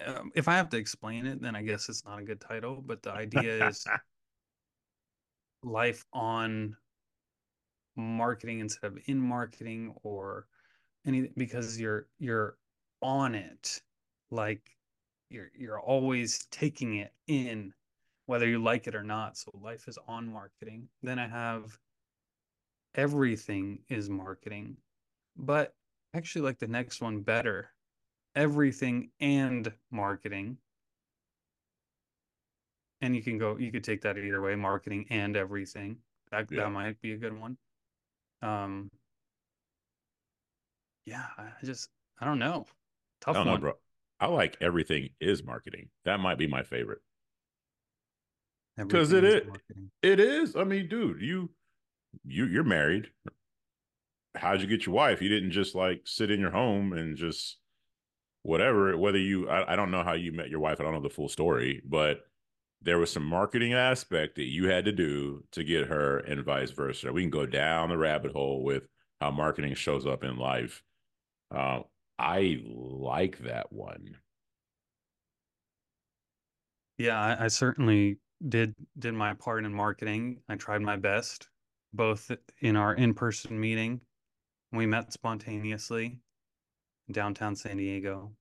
um, 0.07 0.33
if 0.35 0.49
I 0.49 0.55
have 0.55 0.69
to 0.71 0.77
explain 0.77 1.27
it, 1.27 1.41
then 1.41 1.55
I 1.55 1.63
guess 1.63 1.89
it's 1.89 2.05
not 2.05 2.19
a 2.19 2.25
good 2.25 2.41
title. 2.41 2.83
But 2.85 3.03
the 3.03 3.13
idea 3.13 3.69
is 3.69 3.87
life 5.63 6.05
on 6.13 6.77
marketing 7.97 8.61
instead 8.61 8.93
of 8.93 8.99
in 9.07 9.19
marketing 9.19 9.95
or 10.03 10.47
any 11.07 11.31
because 11.37 11.81
you're 11.81 12.07
you're 12.19 12.57
on 13.03 13.35
it. 13.35 13.81
Like 14.31 14.63
you're 15.31 15.51
you're 15.57 15.81
always 15.81 16.47
taking 16.51 16.97
it 16.97 17.13
in 17.27 17.73
whether 18.27 18.47
you 18.47 18.63
like 18.63 18.87
it 18.87 18.95
or 18.95 19.05
not. 19.05 19.37
So 19.37 19.51
life 19.61 19.89
is 19.89 19.99
on 20.09 20.33
marketing. 20.33 20.89
Then 21.03 21.19
i 21.19 21.27
have 21.27 21.79
everything 22.95 23.79
is 23.89 24.11
marketing. 24.11 24.77
But 25.37 25.75
actually 26.15 26.43
like 26.43 26.59
the 26.59 26.67
next 26.67 27.01
one 27.01 27.21
better 27.21 27.71
everything 28.35 29.11
and 29.21 29.73
marketing. 29.91 30.59
And 33.01 33.15
you 33.15 33.23
can 33.23 33.39
go 33.39 33.57
you 33.57 33.71
could 33.71 33.85
take 33.85 34.03
that 34.03 34.19
either 34.19 34.43
way 34.43 34.57
marketing 34.57 35.07
and 35.11 35.37
everything. 35.37 35.99
That, 36.33 36.51
yeah. 36.51 36.65
that 36.65 36.71
might 36.71 37.01
be 37.01 37.13
a 37.13 37.17
good 37.17 37.39
one 37.39 37.57
um, 38.43 38.91
yeah, 41.05 41.25
I 41.39 41.65
just 41.65 41.89
I 42.21 42.25
don't 42.25 42.39
know. 42.39 42.67
Tough 43.21 43.37
I 43.37 43.39
one, 43.41 43.47
know, 43.47 43.59
bro. 43.59 43.73
I 44.19 44.27
like 44.27 44.57
everything 44.61 45.11
is 45.21 45.45
marketing. 45.45 45.89
That 46.05 46.21
might 46.21 46.39
be 46.39 46.47
my 46.47 46.63
favorite. 46.63 47.01
Because 48.77 49.13
it 49.13 49.25
is, 49.25 49.43
it 50.03 50.21
is. 50.21 50.55
I 50.55 50.65
mean, 50.65 50.89
dude, 50.89 51.23
you 51.23 51.51
you 52.25 52.47
you're 52.47 52.65
married. 52.65 53.09
How'd 54.35 54.61
you 54.61 54.67
get 54.67 54.85
your 54.85 54.95
wife? 54.95 55.23
You 55.23 55.31
didn't 55.31 55.53
just 55.53 55.75
like 55.75 56.03
sit 56.05 56.31
in 56.31 56.41
your 56.41 56.51
home 56.51 56.93
and 56.93 57.17
just 57.17 57.57
whatever. 58.43 58.97
Whether 58.99 59.19
you, 59.19 59.49
I, 59.49 59.73
I 59.73 59.77
don't 59.77 59.91
know 59.91 60.03
how 60.03 60.13
you 60.13 60.31
met 60.33 60.51
your 60.51 60.61
wife. 60.61 60.79
I 60.79 60.85
don't 60.85 60.93
know 60.93 61.01
the 61.01 61.09
full 61.09 61.31
story, 61.31 61.83
but 61.87 62.21
there 62.87 62.99
was 62.99 63.13
some 63.13 63.25
marketing 63.25 63.75
aspect 63.75 64.37
that 64.37 64.45
you 64.47 64.69
had 64.69 64.85
to 64.85 64.93
do 64.93 65.43
to 65.51 65.65
get 65.65 65.89
her, 65.89 66.19
and 66.19 66.45
vice 66.45 66.71
versa. 66.71 67.13
We 67.13 67.23
can 67.23 67.31
go 67.31 67.45
down 67.45 67.89
the 67.89 67.99
rabbit 67.99 68.33
hole 68.33 68.63
with 68.63 68.85
how 69.21 69.33
marketing 69.33 69.75
shows 69.75 70.07
up 70.07 70.23
in 70.23 70.39
life. 70.39 70.83
Uh, 71.55 71.81
I 72.19 72.63
like 72.65 73.39
that 73.41 73.73
one. 73.73 74.17
Yeah, 76.97 77.21
I, 77.21 77.45
I 77.45 77.49
certainly 77.49 78.19
did 78.49 78.75
did 78.99 79.15
my 79.15 79.35
part 79.35 79.65
in 79.65 79.75
marketing. 79.75 80.39
I 80.49 80.55
tried 80.55 80.81
my 80.81 80.97
best, 80.97 81.49
both 81.93 82.31
in 82.61 82.77
our 82.77 82.95
in-person 82.95 83.59
meeting. 83.59 84.01
We 84.73 84.87
met 84.87 85.13
spontaneously 85.13 86.21
in 87.09 87.13
downtown 87.13 87.57
San 87.57 87.79
Diego. 87.79 88.33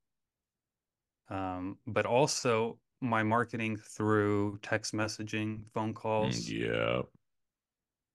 Um, 1.30 1.80
but 1.88 2.06
also 2.06 2.78
my 3.02 3.24
marketing 3.24 3.78
through 3.78 4.60
text 4.62 4.94
messaging, 4.94 5.66
phone 5.74 5.94
calls. 5.94 6.50
Yeah. 6.50 7.02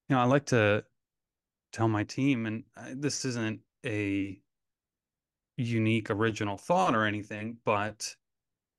You 0.09 0.17
know, 0.17 0.21
I 0.21 0.25
like 0.25 0.47
to 0.47 0.85
tell 1.73 1.89
my 1.89 2.05
team, 2.05 2.47
and 2.47 2.65
I- 2.77 2.95
this 2.95 3.25
isn't 3.25 3.61
a 3.85 4.41
unique 5.57 6.11
original 6.11 6.57
thought 6.57 6.95
or 6.95 7.05
anything, 7.05 7.59
but 7.65 8.17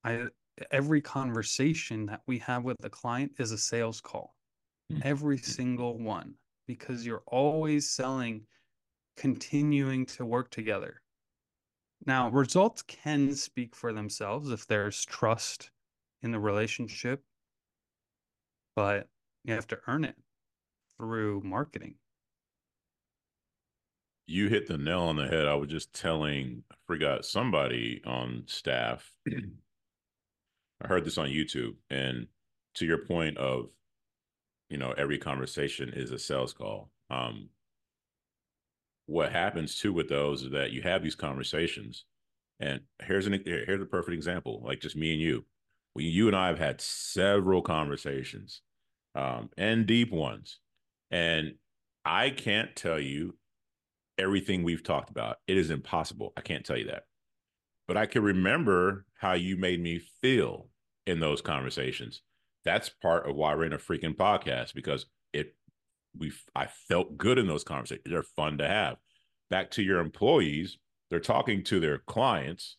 I 0.04 0.28
every 0.70 1.02
conversation 1.02 2.06
that 2.06 2.22
we 2.28 2.38
have 2.40 2.64
with 2.64 2.78
the 2.80 2.90
client 2.90 3.32
is 3.40 3.52
a 3.52 3.58
sales 3.58 4.02
call. 4.02 4.36
Mm. 4.92 5.02
Every 5.04 5.38
single 5.38 5.98
one, 5.98 6.36
because 6.68 7.06
you're 7.06 7.24
always 7.28 7.90
selling, 7.90 8.46
continuing 9.16 10.06
to 10.08 10.26
work 10.26 10.52
together. 10.52 11.02
Now, 12.06 12.30
results 12.30 12.82
can 12.82 13.34
speak 13.36 13.76
for 13.76 13.94
themselves 13.94 14.52
if 14.52 14.68
there's 14.68 15.06
trust 15.06 15.72
in 16.24 16.32
the 16.32 16.40
relationship, 16.40 17.24
but 18.76 19.08
you 19.44 19.54
have 19.54 19.68
to 19.68 19.80
earn 19.88 20.04
it 20.04 20.16
through 20.98 21.42
marketing. 21.44 21.96
You 24.28 24.48
hit 24.48 24.68
the 24.68 24.78
nail 24.78 25.02
on 25.02 25.18
the 25.18 25.28
head. 25.28 25.48
I 25.48 25.56
was 25.56 25.70
just 25.70 25.94
telling, 25.94 26.64
I 26.72 26.76
forgot 26.88 27.26
somebody 27.26 28.02
on 28.06 28.44
staff. 28.46 29.12
I 29.28 30.88
heard 30.88 31.06
this 31.06 31.18
on 31.18 31.30
YouTube, 31.30 31.76
and 31.90 32.28
to 32.76 32.86
your 32.86 33.00
point 33.00 33.38
of, 33.38 33.70
you 34.70 34.78
know, 34.78 34.94
every 34.98 35.18
conversation 35.18 35.92
is 35.94 36.12
a 36.12 36.20
sales 36.20 36.54
call. 36.54 36.92
Um, 37.10 37.50
what 39.06 39.32
happens 39.32 39.76
too 39.76 39.92
with 39.92 40.08
those 40.08 40.44
is 40.44 40.52
that 40.52 40.72
you 40.72 40.82
have 40.82 41.04
these 41.04 41.16
conversations, 41.16 42.06
and 42.60 42.82
here's 43.04 43.28
an 43.28 43.42
here's 43.46 43.82
a 43.82 43.86
perfect 43.86 44.14
example, 44.14 44.62
like 44.66 44.80
just 44.80 44.96
me 44.96 45.12
and 45.12 45.22
you. 45.22 45.46
We, 45.96 46.06
you 46.06 46.28
and 46.28 46.36
I 46.36 46.48
have 46.48 46.60
had 46.60 46.82
several 46.82 47.62
conversations, 47.62 48.62
um, 49.16 49.50
and 49.58 49.86
deep 49.86 50.12
ones, 50.12 50.60
and 51.10 51.56
I 52.06 52.30
can't 52.30 52.76
tell 52.76 53.00
you 53.00 53.36
everything 54.18 54.64
we've 54.64 54.84
talked 54.84 55.10
about. 55.10 55.38
It 55.48 55.58
is 55.58 55.70
impossible. 55.70 56.34
I 56.38 56.42
can't 56.42 56.66
tell 56.66 56.78
you 56.78 56.88
that. 56.88 57.04
But 57.88 57.98
I 57.98 58.06
can 58.06 58.24
remember 58.24 59.06
how 59.16 59.34
you 59.34 59.58
made 59.58 59.82
me 59.82 60.00
feel 60.22 60.70
in 61.06 61.20
those 61.20 61.42
conversations. 61.42 62.22
That's 62.64 62.90
part 62.90 63.28
of 63.28 63.36
why 63.36 63.56
we're 63.56 63.66
in 63.66 63.74
a 63.74 63.78
freaking 63.78 64.16
podcast 64.16 64.74
because 64.74 65.08
it 65.34 65.56
we 66.18 66.32
I 66.56 66.68
felt 66.68 67.18
good 67.18 67.38
in 67.38 67.48
those 67.48 67.64
conversations. 67.64 68.06
They're 68.06 68.24
fun 68.24 68.58
to 68.60 68.68
have. 68.68 68.98
Back 69.50 69.72
to 69.72 69.84
your 69.84 70.00
employees, 70.00 70.78
they're 71.10 71.20
talking 71.20 71.64
to 71.66 71.80
their 71.80 71.98
clients. 71.98 72.78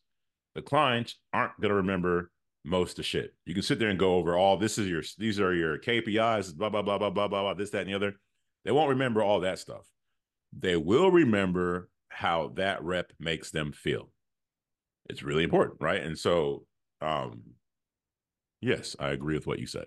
The 0.54 0.62
clients 0.62 1.16
aren't 1.32 1.60
going 1.60 1.70
to 1.70 1.76
remember 1.76 2.30
most 2.64 2.98
of 2.98 3.04
shit. 3.04 3.34
You 3.46 3.54
can 3.54 3.62
sit 3.62 3.78
there 3.78 3.88
and 3.88 3.98
go 3.98 4.16
over 4.16 4.36
all 4.36 4.56
this 4.56 4.78
is 4.78 4.88
your 4.88 5.02
these 5.18 5.40
are 5.40 5.54
your 5.54 5.78
KPIs, 5.78 6.56
blah 6.56 6.70
blah 6.70 6.82
blah 6.82 6.98
blah 6.98 7.10
blah 7.10 7.28
blah, 7.28 7.42
blah 7.42 7.54
this 7.54 7.70
that 7.70 7.82
and 7.82 7.90
the 7.90 7.94
other. 7.94 8.14
They 8.64 8.72
won't 8.72 8.90
remember 8.90 9.22
all 9.22 9.40
that 9.40 9.58
stuff 9.58 9.86
they 10.52 10.76
will 10.76 11.10
remember 11.10 11.88
how 12.08 12.52
that 12.56 12.82
rep 12.82 13.12
makes 13.18 13.50
them 13.50 13.72
feel. 13.72 14.10
It's 15.08 15.22
really 15.22 15.44
important, 15.44 15.78
right? 15.80 16.02
And 16.02 16.18
so, 16.18 16.64
um, 17.00 17.42
yes, 18.60 18.94
I 19.00 19.08
agree 19.08 19.34
with 19.34 19.46
what 19.46 19.58
you 19.58 19.66
said. 19.66 19.86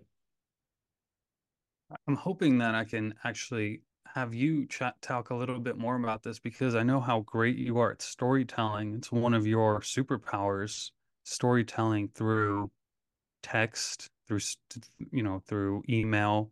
I'm 2.08 2.16
hoping 2.16 2.58
that 2.60 2.74
I 2.74 2.84
can 2.84 3.14
actually 3.24 3.82
have 4.08 4.34
you 4.34 4.66
chat 4.68 4.96
talk 5.02 5.30
a 5.30 5.36
little 5.36 5.60
bit 5.60 5.78
more 5.78 5.96
about 5.96 6.24
this 6.24 6.40
because 6.40 6.74
I 6.74 6.84
know 6.84 7.00
how 7.00 7.22
great 7.22 7.58
you 7.58 7.78
are 7.78 7.92
at 7.92 8.02
storytelling. 8.02 8.96
It's 8.96 9.12
one 9.12 9.34
of 9.34 9.46
your 9.46 9.82
superpowers, 9.82 10.92
storytelling 11.26 12.08
through 12.16 12.72
text, 13.44 14.10
through 14.28 14.40
you 15.12 15.24
know, 15.24 15.42
through 15.48 15.84
email, 15.90 16.52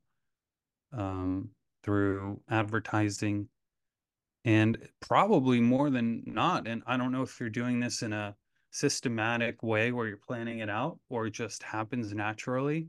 um, 0.92 1.50
through 1.84 2.42
advertising 2.50 3.48
and 4.46 4.77
probably 5.00 5.62
more 5.62 5.89
than 5.89 6.22
not 6.25 6.68
and 6.68 6.84
i 6.86 6.98
don't 6.98 7.13
know 7.13 7.22
if 7.22 7.39
you're 7.39 7.50
doing 7.50 7.80
this 7.80 8.01
in 8.01 8.12
a 8.12 8.36
systematic 8.72 9.63
way 9.63 9.92
where 9.92 10.08
you're 10.08 10.18
planning 10.18 10.60
it 10.60 10.70
out 10.70 11.00
or 11.10 11.27
it 11.27 11.32
just 11.32 11.63
happens 11.63 12.13
naturally 12.13 12.88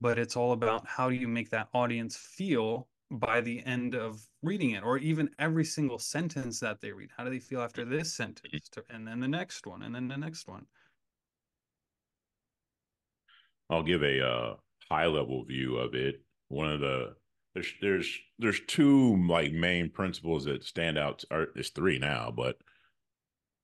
but 0.00 0.18
it's 0.18 0.36
all 0.36 0.52
about 0.52 0.86
how 0.86 1.08
do 1.08 1.14
you 1.14 1.28
make 1.28 1.50
that 1.50 1.68
audience 1.74 2.16
feel 2.16 2.88
by 3.10 3.40
the 3.40 3.64
end 3.66 3.94
of 3.94 4.24
reading 4.42 4.70
it 4.70 4.84
or 4.84 4.98
even 4.98 5.28
every 5.38 5.64
single 5.64 5.98
sentence 5.98 6.60
that 6.60 6.80
they 6.80 6.92
read. 6.92 7.10
How 7.16 7.24
do 7.24 7.30
they 7.30 7.40
feel 7.40 7.60
after 7.60 7.84
this 7.84 8.12
sentence 8.12 8.70
and 8.88 9.06
then 9.06 9.20
the 9.20 9.28
next 9.28 9.66
one 9.66 9.82
and 9.82 9.94
then 9.94 10.08
the 10.08 10.16
next 10.16 10.48
one 10.48 10.66
i'll 13.70 13.82
give 13.82 14.02
a 14.02 14.26
uh, 14.26 14.54
high 14.90 15.06
level 15.06 15.44
view 15.44 15.76
of 15.76 15.94
it. 15.94 16.22
One 16.48 16.70
of 16.70 16.80
the 16.80 17.14
there's 17.54 17.72
there's 17.80 18.18
there's 18.38 18.60
two 18.66 19.16
like 19.26 19.52
main 19.52 19.90
principles 19.90 20.44
that 20.44 20.64
stand 20.64 20.98
out 20.98 21.24
or 21.30 21.48
there's 21.54 21.70
three 21.70 21.98
now 21.98 22.32
but 22.34 22.56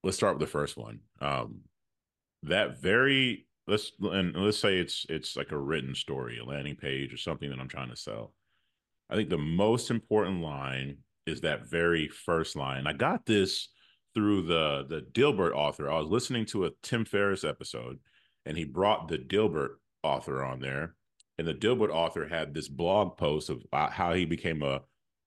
let's 0.03 0.17
start 0.17 0.39
with 0.39 0.47
the 0.47 0.53
first 0.53 0.77
one. 0.77 1.01
Um 1.21 1.61
that 2.45 2.81
very 2.81 3.47
let's 3.67 3.93
and 4.01 4.37
let's 4.37 4.59
say 4.59 4.79
it's 4.79 5.07
it's 5.09 5.37
like 5.37 5.51
a 5.51 5.59
written 5.59 5.95
story 5.95 6.39
a 6.39 6.45
landing 6.45 6.77
page 6.77 7.13
or 7.13 7.17
something 7.17 7.51
that 7.51 7.59
i'm 7.59 7.69
trying 7.69 7.91
to 7.91 7.97
sell. 7.97 8.33
I 9.11 9.17
think 9.17 9.31
the 9.31 9.39
most 9.39 9.91
important 9.91 10.41
line 10.43 10.99
is 11.27 11.41
that 11.41 11.69
very 11.69 12.09
first 12.09 12.57
line. 12.57 12.87
I 12.87 12.93
got 12.93 13.27
this 13.27 13.69
through 14.15 14.43
the 14.43 14.87
the 14.89 15.01
dilbert 15.13 15.55
author. 15.55 15.91
I 15.91 15.99
was 15.99 16.09
listening 16.09 16.47
to 16.47 16.67
a 16.67 16.71
tim 16.83 17.05
ferriss 17.05 17.45
episode 17.45 17.99
and 18.45 18.57
he 18.57 18.65
brought 18.65 19.09
the 19.09 19.19
dilbert 19.19 19.77
author 20.07 20.45
on 20.45 20.61
there 20.61 20.95
and 21.39 21.47
the 21.47 21.55
Dilbert 21.55 21.91
author 21.91 22.27
had 22.27 22.55
this 22.55 22.69
blog 22.69 23.17
post 23.17 23.51
of 23.51 23.63
uh, 23.73 23.91
how 23.91 24.15
he 24.15 24.25
became 24.25 24.63
a 24.63 24.81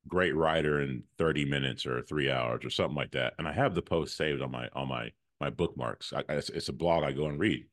great 0.07 0.35
writer 0.35 0.81
in 0.81 1.03
30 1.17 1.45
minutes 1.45 1.85
or 1.85 2.01
three 2.01 2.31
hours 2.31 2.65
or 2.65 2.69
something 2.69 2.95
like 2.95 3.11
that. 3.11 3.33
And 3.37 3.47
I 3.47 3.53
have 3.53 3.75
the 3.75 3.81
post 3.81 4.17
saved 4.17 4.41
on 4.41 4.51
my 4.51 4.69
on 4.73 4.87
my 4.87 5.11
my 5.39 5.49
bookmarks. 5.49 6.11
I, 6.13 6.23
it's, 6.29 6.49
it's, 6.49 6.69
a 6.69 6.73
blog 6.73 7.03
I 7.03 7.11
go 7.11 7.27
and 7.27 7.39
read. 7.39 7.65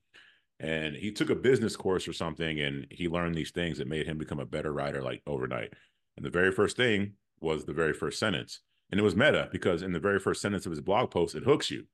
And 0.61 0.95
he 0.95 1.11
took 1.11 1.31
a 1.31 1.35
business 1.35 1.75
course 1.75 2.07
or 2.07 2.13
something, 2.13 2.61
and 2.61 2.87
he 2.91 3.09
learned 3.09 3.35
these 3.35 3.51
things 3.51 3.79
that 3.79 3.89
made 3.89 4.07
him 4.07 4.19
become 4.19 4.39
a 4.39 4.47
better 4.47 4.73
writer 4.73 5.03
like 5.03 5.23
overnight. 5.27 5.73
And 6.17 6.25
the 6.25 6.31
very 6.31 6.53
first 6.53 6.77
thing 6.77 7.15
was 7.41 7.65
the 7.65 7.73
very 7.73 7.93
first 7.93 8.21
sentence, 8.21 8.61
and 8.91 9.01
it 9.01 9.03
was 9.03 9.17
meta 9.17 9.49
because 9.51 9.83
in 9.83 9.93
the 9.93 10.01
very 10.01 10.21
first 10.21 10.41
sentence 10.41 10.65
of 10.65 10.71
his 10.71 10.81
blog 10.81 11.11
post, 11.11 11.35
it 11.35 11.43
hooks 11.43 11.71
you. 11.71 11.87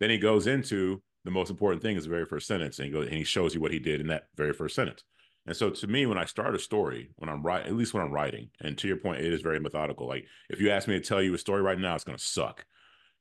Then 0.00 0.10
he 0.10 0.18
goes 0.18 0.46
into 0.46 1.02
the 1.24 1.30
most 1.30 1.50
important 1.50 1.82
thing 1.82 1.96
is 1.96 2.04
the 2.04 2.10
very 2.10 2.24
first 2.24 2.46
sentence, 2.46 2.78
and 2.78 2.86
he 2.86 2.92
goes 2.92 3.06
and 3.06 3.16
he 3.16 3.24
shows 3.24 3.54
you 3.54 3.60
what 3.60 3.72
he 3.72 3.78
did 3.78 4.00
in 4.00 4.06
that 4.08 4.28
very 4.36 4.52
first 4.52 4.74
sentence. 4.74 5.04
And 5.46 5.56
so 5.56 5.70
to 5.70 5.86
me, 5.86 6.06
when 6.06 6.18
I 6.18 6.26
start 6.26 6.54
a 6.54 6.58
story, 6.58 7.10
when 7.16 7.28
I'm 7.28 7.42
writing, 7.42 7.68
at 7.68 7.76
least 7.76 7.94
when 7.94 8.02
I'm 8.02 8.12
writing, 8.12 8.50
and 8.60 8.76
to 8.78 8.88
your 8.88 8.98
point, 8.98 9.20
it 9.20 9.32
is 9.32 9.42
very 9.42 9.58
methodical. 9.58 10.06
Like 10.06 10.26
if 10.48 10.60
you 10.60 10.70
ask 10.70 10.86
me 10.86 10.94
to 10.94 11.04
tell 11.04 11.22
you 11.22 11.34
a 11.34 11.38
story 11.38 11.62
right 11.62 11.78
now, 11.78 11.94
it's 11.94 12.04
going 12.04 12.18
to 12.18 12.24
suck. 12.24 12.64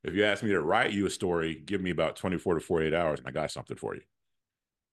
If 0.03 0.13
you 0.13 0.23
ask 0.23 0.43
me 0.43 0.51
to 0.51 0.61
write 0.61 0.91
you 0.91 1.05
a 1.05 1.09
story, 1.09 1.61
give 1.65 1.81
me 1.81 1.89
about 1.89 2.15
24 2.15 2.55
to 2.55 2.59
48 2.61 2.93
hours 2.93 3.19
and 3.19 3.27
I 3.27 3.31
got 3.31 3.51
something 3.51 3.77
for 3.77 3.95
you. 3.95 4.01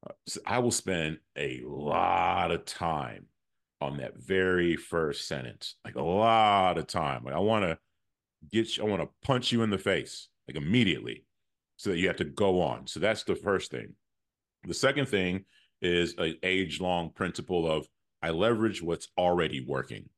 Uh, 0.08 0.14
so 0.26 0.40
I 0.46 0.58
will 0.58 0.72
spend 0.72 1.18
a 1.36 1.60
lot 1.64 2.50
of 2.50 2.64
time 2.64 3.26
on 3.80 3.98
that 3.98 4.16
very 4.16 4.74
first 4.74 5.28
sentence, 5.28 5.76
like 5.84 5.96
a 5.96 6.02
lot 6.02 6.78
of 6.78 6.86
time. 6.86 7.24
Like 7.24 7.34
I 7.34 7.40
want 7.40 7.64
to 7.64 7.78
get 8.50 8.76
you, 8.76 8.84
I 8.84 8.86
want 8.86 9.02
to 9.02 9.08
punch 9.22 9.52
you 9.52 9.62
in 9.62 9.70
the 9.70 9.78
face 9.78 10.28
like 10.48 10.56
immediately 10.56 11.25
so 11.76 11.90
that 11.90 11.98
you 11.98 12.08
have 12.08 12.16
to 12.16 12.24
go 12.24 12.60
on. 12.60 12.86
So 12.86 13.00
that's 13.00 13.24
the 13.24 13.36
first 13.36 13.70
thing. 13.70 13.94
The 14.66 14.74
second 14.74 15.06
thing 15.06 15.44
is 15.82 16.14
an 16.18 16.36
age 16.42 16.80
long 16.80 17.10
principle 17.10 17.70
of 17.70 17.86
I 18.22 18.30
leverage 18.30 18.82
what's 18.82 19.08
already 19.18 19.64
working. 19.66 20.08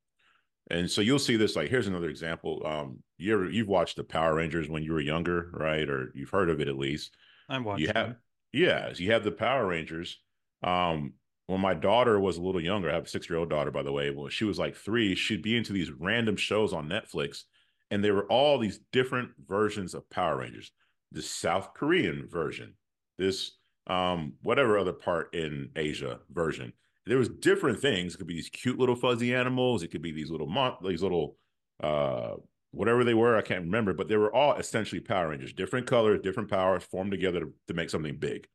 And 0.70 0.90
so 0.90 1.00
you'll 1.00 1.18
see 1.18 1.36
this 1.36 1.56
like 1.56 1.70
here's 1.70 1.86
another 1.86 2.08
example. 2.08 2.62
Um, 2.64 3.02
you 3.16 3.34
ever 3.34 3.50
you've 3.50 3.68
watched 3.68 3.96
the 3.96 4.04
Power 4.04 4.34
Rangers 4.34 4.68
when 4.68 4.82
you 4.82 4.92
were 4.92 5.00
younger, 5.00 5.50
right? 5.52 5.88
Or 5.88 6.12
you've 6.14 6.30
heard 6.30 6.50
of 6.50 6.60
it 6.60 6.68
at 6.68 6.78
least. 6.78 7.16
I'm 7.48 7.64
watching. 7.64 7.86
You 7.86 7.92
have 7.94 8.16
yeah, 8.52 8.92
you 8.94 9.12
have 9.12 9.24
the 9.24 9.32
Power 9.32 9.66
Rangers. 9.66 10.18
Um, 10.62 11.14
when 11.46 11.60
my 11.60 11.72
daughter 11.72 12.20
was 12.20 12.36
a 12.36 12.42
little 12.42 12.60
younger, 12.60 12.90
I 12.90 12.94
have 12.94 13.06
a 13.06 13.08
six 13.08 13.28
year 13.28 13.38
old 13.38 13.48
daughter, 13.48 13.70
by 13.70 13.82
the 13.82 13.92
way. 13.92 14.10
When 14.10 14.30
she 14.30 14.44
was 14.44 14.58
like 14.58 14.76
three, 14.76 15.14
she'd 15.14 15.42
be 15.42 15.56
into 15.56 15.72
these 15.72 15.90
random 15.90 16.36
shows 16.36 16.72
on 16.74 16.88
Netflix, 16.88 17.44
and 17.90 18.04
there 18.04 18.14
were 18.14 18.30
all 18.30 18.58
these 18.58 18.80
different 18.92 19.30
versions 19.46 19.94
of 19.94 20.08
Power 20.10 20.38
Rangers. 20.38 20.70
The 21.12 21.22
South 21.22 21.74
Korean 21.74 22.26
version, 22.26 22.74
this 23.16 23.52
um, 23.86 24.34
whatever 24.42 24.78
other 24.78 24.92
part 24.92 25.34
in 25.34 25.70
Asia 25.76 26.20
version. 26.30 26.72
There 27.06 27.16
was 27.16 27.30
different 27.30 27.80
things. 27.80 28.14
It 28.14 28.18
could 28.18 28.26
be 28.26 28.34
these 28.34 28.50
cute 28.50 28.78
little 28.78 28.96
fuzzy 28.96 29.34
animals. 29.34 29.82
It 29.82 29.88
could 29.88 30.02
be 30.02 30.12
these 30.12 30.30
little 30.30 30.46
mon- 30.46 30.76
these 30.84 31.02
little 31.02 31.36
uh, 31.82 32.34
whatever 32.72 33.04
they 33.04 33.14
were. 33.14 33.36
I 33.36 33.42
can't 33.42 33.64
remember, 33.64 33.94
but 33.94 34.08
they 34.08 34.16
were 34.16 34.34
all 34.34 34.56
essentially 34.56 35.00
Power 35.00 35.30
Rangers, 35.30 35.52
different 35.52 35.86
colors, 35.86 36.20
different 36.22 36.50
powers, 36.50 36.84
formed 36.84 37.10
together 37.10 37.40
to, 37.40 37.52
to 37.68 37.74
make 37.74 37.90
something 37.90 38.16
big. 38.16 38.46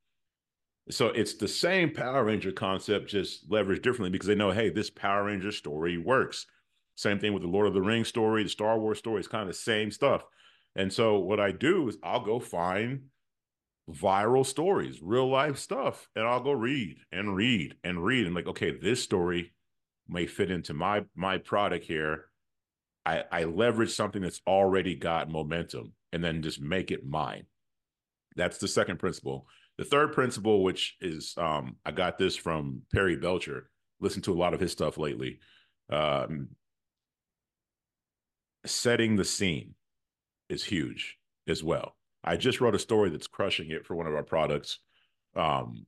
So 0.90 1.08
it's 1.08 1.36
the 1.36 1.48
same 1.48 1.92
Power 1.92 2.26
Ranger 2.26 2.52
concept, 2.52 3.10
just 3.10 3.50
leveraged 3.50 3.82
differently 3.82 4.10
because 4.10 4.28
they 4.28 4.36
know, 4.36 4.52
hey, 4.52 4.70
this 4.70 4.90
Power 4.90 5.26
Ranger 5.26 5.52
story 5.52 5.98
works. 5.98 6.46
Same 6.96 7.20
thing 7.20 7.34
with 7.34 7.42
the 7.42 7.50
Lord 7.50 7.68
of 7.68 7.74
the 7.74 7.82
Rings 7.82 8.08
story, 8.08 8.44
the 8.44 8.50
Star 8.50 8.78
Wars 8.78 9.00
story. 9.00 9.20
It's 9.20 9.28
kind 9.28 9.42
of 9.44 9.48
the 9.48 9.54
same 9.54 9.90
stuff. 9.90 10.24
And 10.76 10.92
so 10.92 11.20
what 11.20 11.40
I 11.40 11.52
do 11.52 11.88
is 11.88 11.98
I'll 12.04 12.26
go 12.26 12.40
find 12.40 13.04
viral 13.90 14.46
stories, 14.46 15.02
real 15.02 15.30
life 15.30 15.58
stuff, 15.58 16.08
and 16.16 16.26
I'll 16.26 16.40
go 16.40 16.52
read 16.52 16.98
and 17.12 17.36
read 17.36 17.76
and 17.84 18.04
read. 18.04 18.26
And 18.26 18.36
like, 18.36 18.48
okay, 18.48 18.72
this 18.72 19.04
story 19.04 19.54
may 20.08 20.26
fit 20.26 20.52
into 20.52 20.74
my 20.74 21.04
my 21.16 21.38
product 21.38 21.86
here. 21.86 22.26
I, 23.06 23.24
I 23.32 23.44
leverage 23.44 23.92
something 23.92 24.22
that's 24.22 24.42
already 24.48 24.96
got 24.96 25.30
momentum 25.30 25.92
and 26.14 26.24
then 26.24 26.42
just 26.42 26.62
make 26.62 26.90
it 26.90 27.06
mine. 27.06 27.46
That's 28.38 28.60
the 28.60 28.68
second 28.68 28.98
principle. 28.98 29.46
The 29.78 29.84
third 29.84 30.14
principle, 30.14 30.64
which 30.64 30.96
is 31.02 31.34
um, 31.38 31.76
I 31.86 31.92
got 31.92 32.18
this 32.18 32.36
from 32.38 32.84
Perry 32.94 33.18
Belcher, 33.18 33.70
listened 34.00 34.24
to 34.26 34.34
a 34.34 34.40
lot 34.40 34.54
of 34.54 34.62
his 34.62 34.72
stuff 34.72 34.98
lately. 34.98 35.40
Um, 35.90 36.50
setting 38.66 39.18
the 39.18 39.26
scene 39.26 39.76
is 40.50 40.64
huge 40.64 41.18
as 41.48 41.64
well. 41.64 41.96
I 42.24 42.38
just 42.38 42.62
wrote 42.62 42.76
a 42.76 42.80
story 42.80 43.10
that's 43.10 43.28
crushing 43.28 43.72
it 43.72 43.86
for 43.86 43.96
one 43.96 44.08
of 44.08 44.16
our 44.16 44.24
products. 44.24 44.80
Um, 45.36 45.86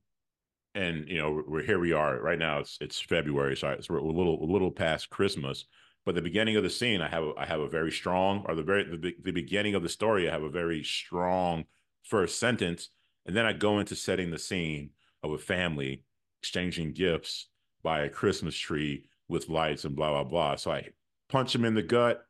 and 0.74 1.08
you 1.08 1.18
know, 1.18 1.42
we're 1.46 1.62
here 1.62 1.78
we 1.78 1.92
are 1.92 2.20
right 2.20 2.38
now. 2.38 2.58
It's 2.58 2.76
it's 2.80 3.00
February, 3.00 3.56
so, 3.56 3.76
we're 3.88 3.98
a 3.98 4.04
little 4.04 4.42
a 4.42 4.50
little 4.50 4.70
past 4.70 5.08
Christmas. 5.08 5.64
But 6.04 6.14
the 6.14 6.22
beginning 6.22 6.56
of 6.56 6.62
the 6.62 6.70
scene, 6.70 7.00
I 7.00 7.08
have 7.08 7.24
a, 7.24 7.32
I 7.36 7.46
have 7.46 7.60
a 7.60 7.68
very 7.68 7.90
strong, 7.90 8.44
or 8.46 8.54
the 8.54 8.62
very 8.62 8.84
the, 8.84 9.14
the 9.22 9.32
beginning 9.32 9.74
of 9.74 9.82
the 9.82 9.88
story, 9.88 10.28
I 10.28 10.32
have 10.32 10.42
a 10.42 10.50
very 10.50 10.84
strong 10.84 11.64
first 12.02 12.38
sentence, 12.38 12.90
and 13.24 13.34
then 13.34 13.46
I 13.46 13.54
go 13.54 13.78
into 13.78 13.96
setting 13.96 14.30
the 14.30 14.38
scene 14.38 14.90
of 15.22 15.32
a 15.32 15.38
family 15.38 16.04
exchanging 16.42 16.92
gifts 16.92 17.48
by 17.82 18.00
a 18.00 18.10
Christmas 18.10 18.54
tree 18.54 19.06
with 19.28 19.48
lights 19.48 19.84
and 19.84 19.96
blah 19.96 20.10
blah 20.10 20.24
blah. 20.24 20.56
So 20.56 20.72
I 20.72 20.90
punch 21.30 21.54
them 21.54 21.64
in 21.64 21.74
the 21.74 21.82
gut, 21.82 22.22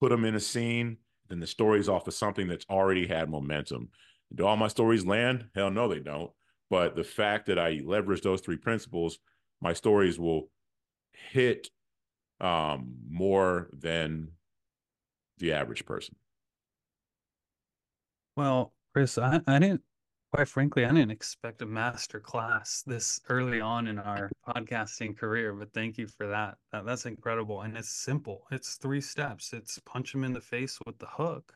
put 0.00 0.10
them 0.10 0.24
in 0.24 0.34
a 0.34 0.40
scene, 0.40 0.98
then 1.28 1.40
the 1.40 1.46
story's 1.46 1.88
off 1.88 2.06
of 2.06 2.14
something 2.14 2.48
that's 2.48 2.66
already 2.68 3.06
had 3.06 3.30
momentum. 3.30 3.90
Do 4.34 4.46
all 4.46 4.56
my 4.56 4.68
stories 4.68 5.06
land? 5.06 5.46
Hell 5.54 5.70
no, 5.70 5.88
they 5.88 6.00
don't. 6.00 6.30
But 6.68 6.96
the 6.96 7.04
fact 7.04 7.46
that 7.46 7.58
I 7.58 7.80
leverage 7.84 8.22
those 8.22 8.40
three 8.40 8.56
principles, 8.56 9.18
my 9.60 9.72
stories 9.72 10.18
will 10.18 10.50
hit 11.30 11.68
um, 12.40 12.96
more 13.08 13.68
than 13.72 14.32
the 15.38 15.52
average 15.52 15.84
person. 15.86 16.16
Well, 18.36 18.74
Chris, 18.92 19.16
I, 19.16 19.40
I 19.46 19.58
didn't 19.58 19.82
quite 20.36 20.48
frankly, 20.48 20.84
I 20.84 20.88
didn't 20.88 21.12
expect 21.12 21.62
a 21.62 21.66
master 21.66 22.20
class 22.20 22.82
this 22.86 23.18
early 23.30 23.58
on 23.58 23.86
in 23.86 23.98
our 23.98 24.30
podcasting 24.46 25.16
career, 25.16 25.54
but 25.54 25.72
thank 25.72 25.96
you 25.96 26.06
for 26.06 26.26
that. 26.26 26.58
that. 26.72 26.84
That's 26.84 27.06
incredible. 27.06 27.62
And 27.62 27.74
it's 27.74 27.88
simple. 27.88 28.42
It's 28.50 28.74
three 28.74 29.00
steps. 29.00 29.54
It's 29.54 29.78
punch 29.86 30.12
them 30.12 30.24
in 30.24 30.34
the 30.34 30.40
face 30.42 30.78
with 30.84 30.98
the 30.98 31.06
hook, 31.06 31.54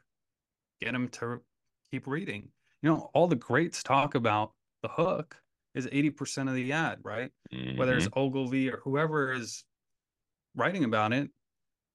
get 0.80 0.92
them 0.92 1.08
to 1.08 1.42
keep 1.90 2.06
reading. 2.06 2.48
You 2.80 2.88
know, 2.88 3.10
all 3.12 3.26
the 3.26 3.36
greats 3.36 3.82
talk 3.82 4.14
about 4.14 4.52
the 4.82 4.88
hook 4.88 5.36
is 5.74 5.86
80% 5.86 6.48
of 6.48 6.54
the 6.54 6.72
ad, 6.72 7.00
right? 7.02 7.30
Mm-hmm. 7.52 7.76
Whether 7.76 7.98
it's 7.98 8.06
mm-hmm. 8.06 8.18
Ogilvy 8.18 8.70
or 8.70 8.78
whoever 8.78 9.30
is 9.34 9.62
writing 10.56 10.84
about 10.84 11.12
it, 11.12 11.28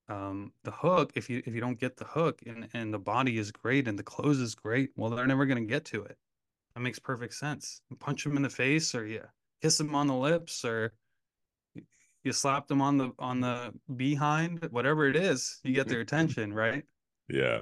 um, 0.08 0.54
the 0.64 0.72
hook, 0.72 1.14
if 1.16 1.32
you 1.32 1.42
if 1.48 1.56
you 1.56 1.62
don't 1.62 1.80
get 1.80 1.98
the 1.98 2.06
hook 2.06 2.44
and, 2.46 2.70
and 2.76 2.94
the 2.94 3.00
body 3.00 3.40
is 3.40 3.52
great 3.52 3.88
and 3.88 3.98
the 3.98 4.04
clothes 4.04 4.40
is 4.40 4.54
great, 4.54 4.92
well, 4.96 5.10
they're 5.10 5.26
never 5.26 5.48
gonna 5.48 5.62
get 5.62 5.84
to 5.86 6.04
it. 6.04 6.20
That 6.76 6.82
makes 6.82 7.00
perfect 7.00 7.34
sense. 7.34 7.82
You 7.90 7.96
punch 7.96 8.26
him 8.26 8.36
in 8.36 8.44
the 8.44 8.50
face, 8.50 8.94
or 8.94 9.06
you 9.06 9.22
kiss 9.62 9.80
him 9.80 9.96
on 9.96 10.08
the 10.08 10.14
lips, 10.14 10.66
or 10.66 10.94
you 12.24 12.34
slap 12.34 12.68
them 12.68 12.82
on 12.82 12.98
the 12.98 13.12
on 13.18 13.40
the 13.40 13.74
behind, 13.96 14.68
whatever 14.72 15.08
it 15.08 15.16
is, 15.16 15.60
you 15.64 15.74
get 15.74 15.88
their 15.88 16.02
attention, 16.02 16.54
right? 16.54 16.84
Yeah. 17.30 17.60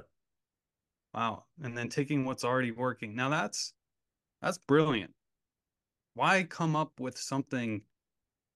Wow. 1.14 1.44
And 1.62 1.78
then 1.78 1.88
taking 1.88 2.24
what's 2.24 2.44
already 2.44 2.72
working. 2.72 3.14
Now 3.14 3.28
that's 3.28 3.72
that's 4.42 4.58
brilliant. 4.58 5.12
Why 6.14 6.42
come 6.42 6.74
up 6.74 6.98
with 6.98 7.16
something 7.16 7.82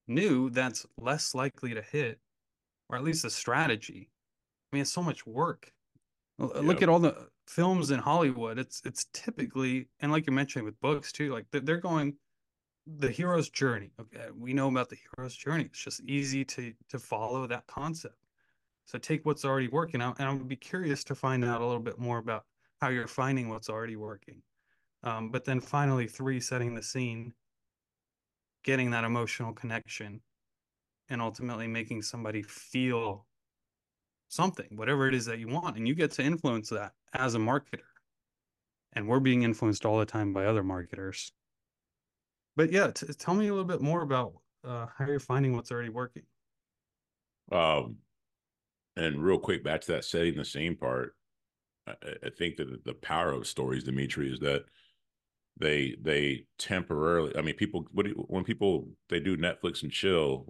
new 0.07 0.51
that's 0.51 0.87
less 0.97 1.35
likely 1.35 1.75
to 1.75 1.83
hit, 1.83 2.19
or 2.89 2.97
at 2.97 3.05
least 3.05 3.25
a 3.25 3.31
strategy? 3.31 4.11
I 4.73 4.77
mean, 4.77 4.83
it's 4.83 4.93
so 4.93 5.03
much 5.03 5.27
work. 5.27 5.73
Look 6.39 6.83
at 6.83 6.89
all 6.89 6.99
the 6.99 7.29
films 7.49 7.91
in 7.91 7.99
Hollywood, 7.99 8.59
it's 8.59 8.83
it's 8.85 9.07
typically 9.13 9.89
and 10.01 10.13
like 10.13 10.27
you're 10.27 10.35
mentioning 10.35 10.65
with 10.65 10.81
books 10.81 11.13
too, 11.13 11.33
like 11.33 11.47
they're 11.51 11.79
going 11.79 12.17
the 12.87 13.11
hero's 13.11 13.51
journey. 13.51 13.93
Okay, 14.01 14.27
we 14.37 14.53
know 14.53 14.69
about 14.69 14.89
the 14.89 14.97
hero's 14.97 15.37
journey. 15.37 15.65
It's 15.65 15.83
just 15.83 16.03
easy 16.03 16.45
to 16.47 16.73
to 16.91 16.99
follow 16.99 17.47
that 17.47 17.67
concept. 17.67 18.17
So 18.87 18.99
take 18.99 19.27
what's 19.27 19.45
already 19.45 19.69
working 19.69 20.01
out, 20.01 20.17
and 20.19 20.29
I 20.29 20.33
would 20.33 20.49
be 20.49 20.57
curious 20.57 21.05
to 21.05 21.15
find 21.15 21.45
out 21.45 21.61
a 21.61 21.67
little 21.67 21.83
bit 21.83 21.99
more 21.99 22.19
about 22.19 22.45
how 22.81 22.89
you're 22.89 23.07
finding 23.07 23.49
what's 23.49 23.69
already 23.69 23.97
working. 23.97 24.43
Um, 25.03 25.31
but 25.31 25.45
then 25.45 25.61
finally, 25.61 26.07
three, 26.07 26.41
setting 26.41 26.75
the 26.75 26.83
scene, 26.83 27.35
getting 28.65 28.91
that 28.93 29.05
emotional 29.05 29.53
connection, 29.53 30.23
and 31.09 31.21
ultimately 31.21 31.67
making 31.67 32.03
somebody 32.03 32.43
feel 32.43 33.27
something, 34.29 34.69
whatever 34.77 35.09
it 35.09 35.15
is 35.15 35.27
that 35.27 35.39
you 35.39 35.49
want, 35.49 35.77
and 35.77 35.89
you 35.89 35.95
get 35.95 36.13
to 36.13 36.23
influence 36.23 36.69
that 36.71 36.93
as 37.15 37.35
a 37.35 37.39
marketer. 37.39 37.81
And 38.93 39.09
we're 39.09 39.21
being 39.21 39.43
influenced 39.43 39.85
all 39.85 39.99
the 39.99 40.07
time 40.07 40.33
by 40.33 40.47
other 40.47 40.63
marketers. 40.63 41.33
But 42.57 42.73
yeah, 42.73 42.91
t- 42.91 43.07
tell 43.19 43.35
me 43.35 43.49
a 43.49 43.51
little 43.51 43.65
bit 43.65 43.81
more 43.81 44.03
about 44.03 44.35
uh, 44.65 44.87
how 44.97 45.07
you're 45.07 45.21
finding 45.21 45.55
what's 45.55 45.71
already 45.71 45.91
working. 45.91 46.25
Um, 47.53 47.97
and 48.97 49.23
real 49.23 49.39
quick, 49.39 49.63
back 49.63 49.81
to 49.83 49.93
that 49.93 50.05
setting 50.05 50.37
the 50.37 50.45
scene 50.45 50.77
part. 50.77 51.15
I, 51.87 51.93
I 52.25 52.31
think 52.37 52.57
that 52.57 52.85
the 52.85 52.95
power 52.95 53.33
of 53.33 53.47
stories, 53.47 53.85
Dimitri, 53.85 54.33
is 54.33 54.41
that 54.41 54.65
they 55.59 55.97
they 56.01 56.45
temporarily. 56.59 57.37
I 57.37 57.43
mean, 57.43 57.55
people 57.55 57.87
what 57.93 58.07
do, 58.07 58.13
when 58.29 58.45
people 58.45 58.89
they 59.09 59.21
do 59.21 59.37
Netflix 59.37 59.83
and 59.83 59.93
chill, 59.93 60.47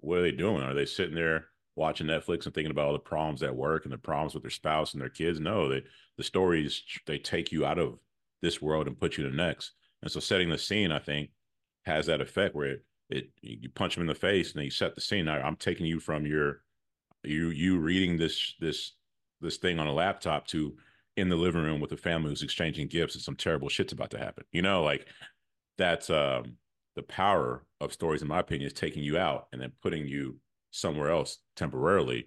what 0.00 0.18
are 0.18 0.22
they 0.22 0.32
doing? 0.32 0.62
Are 0.62 0.74
they 0.74 0.86
sitting 0.86 1.14
there? 1.14 1.46
Watching 1.78 2.06
Netflix 2.06 2.44
and 2.44 2.54
thinking 2.54 2.70
about 2.70 2.86
all 2.86 2.92
the 2.92 2.98
problems 2.98 3.42
at 3.42 3.54
work 3.54 3.84
and 3.84 3.92
the 3.92 3.98
problems 3.98 4.34
with 4.34 4.42
their 4.42 4.50
spouse 4.50 4.92
and 4.92 5.00
their 5.00 5.08
kids. 5.08 5.40
No, 5.40 5.68
the 5.68 6.24
stories 6.24 6.82
they 7.06 7.18
take 7.18 7.52
you 7.52 7.64
out 7.64 7.78
of 7.78 7.98
this 8.42 8.60
world 8.60 8.86
and 8.86 8.98
put 8.98 9.16
you 9.16 9.24
in 9.24 9.30
the 9.30 9.36
next. 9.36 9.72
And 10.02 10.10
so 10.10 10.20
setting 10.20 10.50
the 10.50 10.58
scene, 10.58 10.92
I 10.92 10.98
think, 10.98 11.30
has 11.84 12.06
that 12.06 12.20
effect 12.20 12.54
where 12.54 12.66
it, 12.66 12.82
it 13.08 13.30
you 13.40 13.68
punch 13.70 13.94
them 13.94 14.02
in 14.02 14.08
the 14.08 14.14
face 14.14 14.54
and 14.54 14.62
you 14.62 14.70
set 14.70 14.94
the 14.94 15.00
scene. 15.00 15.24
Now 15.24 15.40
I'm 15.40 15.56
taking 15.56 15.86
you 15.86 16.00
from 16.00 16.26
your 16.26 16.62
you 17.24 17.48
you 17.50 17.78
reading 17.78 18.16
this 18.16 18.54
this 18.60 18.92
this 19.40 19.56
thing 19.56 19.78
on 19.78 19.86
a 19.86 19.92
laptop 19.92 20.46
to 20.48 20.76
in 21.16 21.28
the 21.28 21.36
living 21.36 21.62
room 21.62 21.80
with 21.80 21.92
a 21.92 21.96
family 21.96 22.30
who's 22.30 22.42
exchanging 22.42 22.88
gifts 22.88 23.14
and 23.14 23.22
some 23.22 23.36
terrible 23.36 23.68
shit's 23.68 23.92
about 23.92 24.10
to 24.10 24.18
happen. 24.18 24.44
You 24.52 24.62
know, 24.62 24.82
like 24.82 25.06
that's 25.78 26.10
um 26.10 26.56
the 26.96 27.02
power 27.04 27.64
of 27.80 27.92
stories, 27.92 28.22
in 28.22 28.28
my 28.28 28.40
opinion, 28.40 28.66
is 28.66 28.72
taking 28.72 29.04
you 29.04 29.16
out 29.16 29.46
and 29.52 29.62
then 29.62 29.72
putting 29.80 30.06
you 30.08 30.40
somewhere 30.70 31.10
else 31.10 31.38
temporarily. 31.56 32.26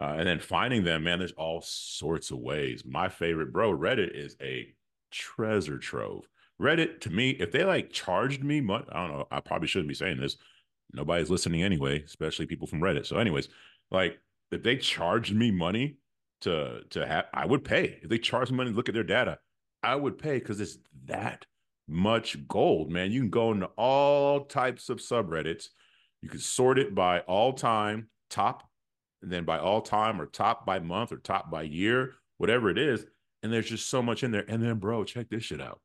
Uh, 0.00 0.14
and 0.18 0.26
then 0.26 0.40
finding 0.40 0.84
them, 0.84 1.04
man, 1.04 1.18
there's 1.18 1.32
all 1.32 1.60
sorts 1.62 2.30
of 2.30 2.38
ways. 2.38 2.82
My 2.84 3.08
favorite, 3.08 3.52
bro, 3.52 3.76
Reddit 3.76 4.16
is 4.16 4.36
a 4.40 4.74
treasure 5.10 5.78
trove. 5.78 6.26
Reddit, 6.60 7.00
to 7.00 7.10
me, 7.10 7.30
if 7.30 7.52
they 7.52 7.64
like 7.64 7.92
charged 7.92 8.42
me 8.42 8.60
money, 8.60 8.84
I 8.90 9.06
don't 9.06 9.18
know, 9.18 9.28
I 9.30 9.40
probably 9.40 9.68
shouldn't 9.68 9.88
be 9.88 9.94
saying 9.94 10.20
this. 10.20 10.36
Nobody's 10.92 11.30
listening 11.30 11.62
anyway, 11.62 12.02
especially 12.04 12.46
people 12.46 12.66
from 12.66 12.80
Reddit. 12.80 13.06
So, 13.06 13.16
anyways, 13.16 13.48
like 13.90 14.18
if 14.50 14.62
they 14.62 14.76
charged 14.76 15.34
me 15.34 15.50
money 15.50 15.96
to 16.42 16.82
to 16.90 17.06
have, 17.06 17.26
I 17.32 17.46
would 17.46 17.64
pay. 17.64 17.98
If 18.02 18.08
they 18.08 18.18
charged 18.18 18.52
money 18.52 18.70
to 18.70 18.76
look 18.76 18.88
at 18.88 18.94
their 18.94 19.02
data, 19.02 19.38
I 19.82 19.96
would 19.96 20.18
pay 20.18 20.38
because 20.38 20.60
it's 20.60 20.78
that 21.06 21.46
much 21.88 22.46
gold, 22.46 22.90
man. 22.90 23.10
You 23.10 23.20
can 23.20 23.30
go 23.30 23.52
into 23.52 23.66
all 23.76 24.44
types 24.44 24.88
of 24.88 24.98
subreddits 24.98 25.68
you 26.22 26.28
can 26.28 26.38
sort 26.38 26.78
it 26.78 26.94
by 26.94 27.20
all 27.20 27.52
time, 27.52 28.08
top, 28.30 28.68
and 29.22 29.30
then 29.30 29.44
by 29.44 29.58
all 29.58 29.80
time 29.80 30.20
or 30.20 30.26
top 30.26 30.64
by 30.64 30.78
month 30.78 31.12
or 31.12 31.18
top 31.18 31.50
by 31.50 31.62
year, 31.62 32.14
whatever 32.38 32.70
it 32.70 32.78
is. 32.78 33.04
And 33.42 33.52
there's 33.52 33.68
just 33.68 33.90
so 33.90 34.00
much 34.00 34.22
in 34.22 34.30
there. 34.30 34.44
And 34.48 34.62
then, 34.62 34.78
bro, 34.78 35.04
check 35.04 35.28
this 35.28 35.44
shit 35.44 35.60
out. 35.60 35.80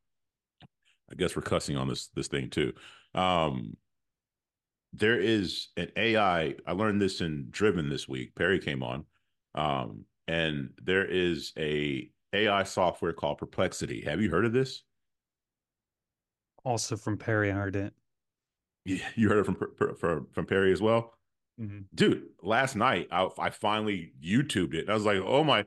I 1.12 1.16
guess 1.16 1.36
we're 1.36 1.42
cussing 1.42 1.78
on 1.78 1.88
this 1.88 2.08
this 2.08 2.28
thing 2.28 2.50
too. 2.50 2.74
Um, 3.16 3.78
there 4.94 5.20
is 5.20 5.70
an 5.78 5.90
AI. 5.96 6.56
I 6.66 6.72
learned 6.72 7.02
this 7.02 7.22
in 7.22 7.48
Driven 7.50 7.90
this 7.90 8.08
week. 8.08 8.36
Perry 8.36 8.60
came 8.60 8.84
on, 8.84 9.06
um, 9.56 10.06
and 10.28 10.70
there 10.84 11.06
is 11.06 11.54
a 11.58 12.10
AI 12.34 12.64
software 12.64 13.14
called 13.14 13.38
Perplexity. 13.38 14.02
Have 14.02 14.22
you 14.22 14.30
heard 14.30 14.46
of 14.46 14.54
this? 14.54 14.84
Also 16.64 16.98
from 16.98 17.18
Perry 17.18 17.52
Ardent. 17.52 17.94
Yeah, 17.94 18.07
you 19.16 19.30
heard 19.30 19.40
it 19.40 19.46
from 19.46 19.58
from 19.98 20.28
from 20.32 20.46
Perry 20.46 20.72
as 20.72 20.82
well. 20.82 21.14
Mm-hmm. 21.60 21.80
Dude, 21.94 22.24
last 22.42 22.76
night 22.76 23.08
I, 23.12 23.28
I 23.40 23.50
finally 23.50 24.14
YouTubed 24.24 24.74
it. 24.74 24.82
And 24.82 24.90
I 24.90 24.94
was 24.94 25.06
like, 25.06 25.22
oh 25.24 25.44
my, 25.44 25.66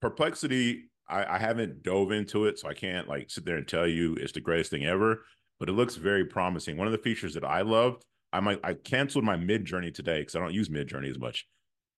Perplexity. 0.00 0.84
I, 1.10 1.36
I 1.36 1.38
haven't 1.38 1.82
dove 1.82 2.12
into 2.12 2.44
it, 2.44 2.58
so 2.58 2.68
I 2.68 2.74
can't 2.74 3.08
like 3.08 3.30
sit 3.30 3.46
there 3.46 3.56
and 3.56 3.66
tell 3.66 3.86
you 3.86 4.14
it's 4.14 4.32
the 4.32 4.40
greatest 4.40 4.70
thing 4.70 4.84
ever. 4.84 5.24
But 5.58 5.68
it 5.68 5.72
looks 5.72 5.96
very 5.96 6.24
promising. 6.24 6.76
One 6.76 6.86
of 6.86 6.92
the 6.92 6.98
features 6.98 7.34
that 7.34 7.44
I 7.44 7.62
loved, 7.62 8.04
I 8.32 8.40
might 8.40 8.60
I 8.62 8.74
canceled 8.74 9.24
my 9.24 9.36
Midjourney 9.36 9.92
today 9.92 10.20
because 10.20 10.36
I 10.36 10.40
don't 10.40 10.54
use 10.54 10.68
Midjourney 10.68 11.10
as 11.10 11.18
much. 11.18 11.46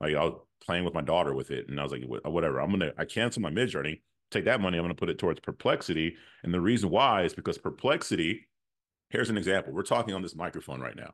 Like 0.01 0.15
I 0.15 0.25
was 0.25 0.35
playing 0.65 0.85
with 0.85 0.95
my 0.95 1.03
daughter 1.03 1.35
with 1.35 1.51
it, 1.51 1.69
and 1.69 1.79
I 1.79 1.83
was 1.83 1.93
like, 1.93 2.05
whatever. 2.07 2.61
I'm 2.61 2.71
gonna 2.71 2.93
I 2.97 3.05
canceled 3.05 3.43
my 3.43 3.51
Midjourney, 3.51 4.01
Take 4.31 4.45
that 4.45 4.61
money. 4.61 4.79
I'm 4.79 4.85
gonna 4.85 4.95
put 4.95 5.11
it 5.11 5.19
towards 5.19 5.41
Perplexity, 5.41 6.17
and 6.45 6.55
the 6.55 6.61
reason 6.61 6.91
why 6.91 7.23
is 7.25 7.35
because 7.35 7.59
Perplexity. 7.59 8.47
Here's 9.11 9.31
an 9.31 9.37
example. 9.37 9.73
We're 9.73 9.83
talking 9.83 10.15
on 10.15 10.23
this 10.23 10.37
microphone 10.37 10.81
right 10.81 10.97
now. 10.97 11.13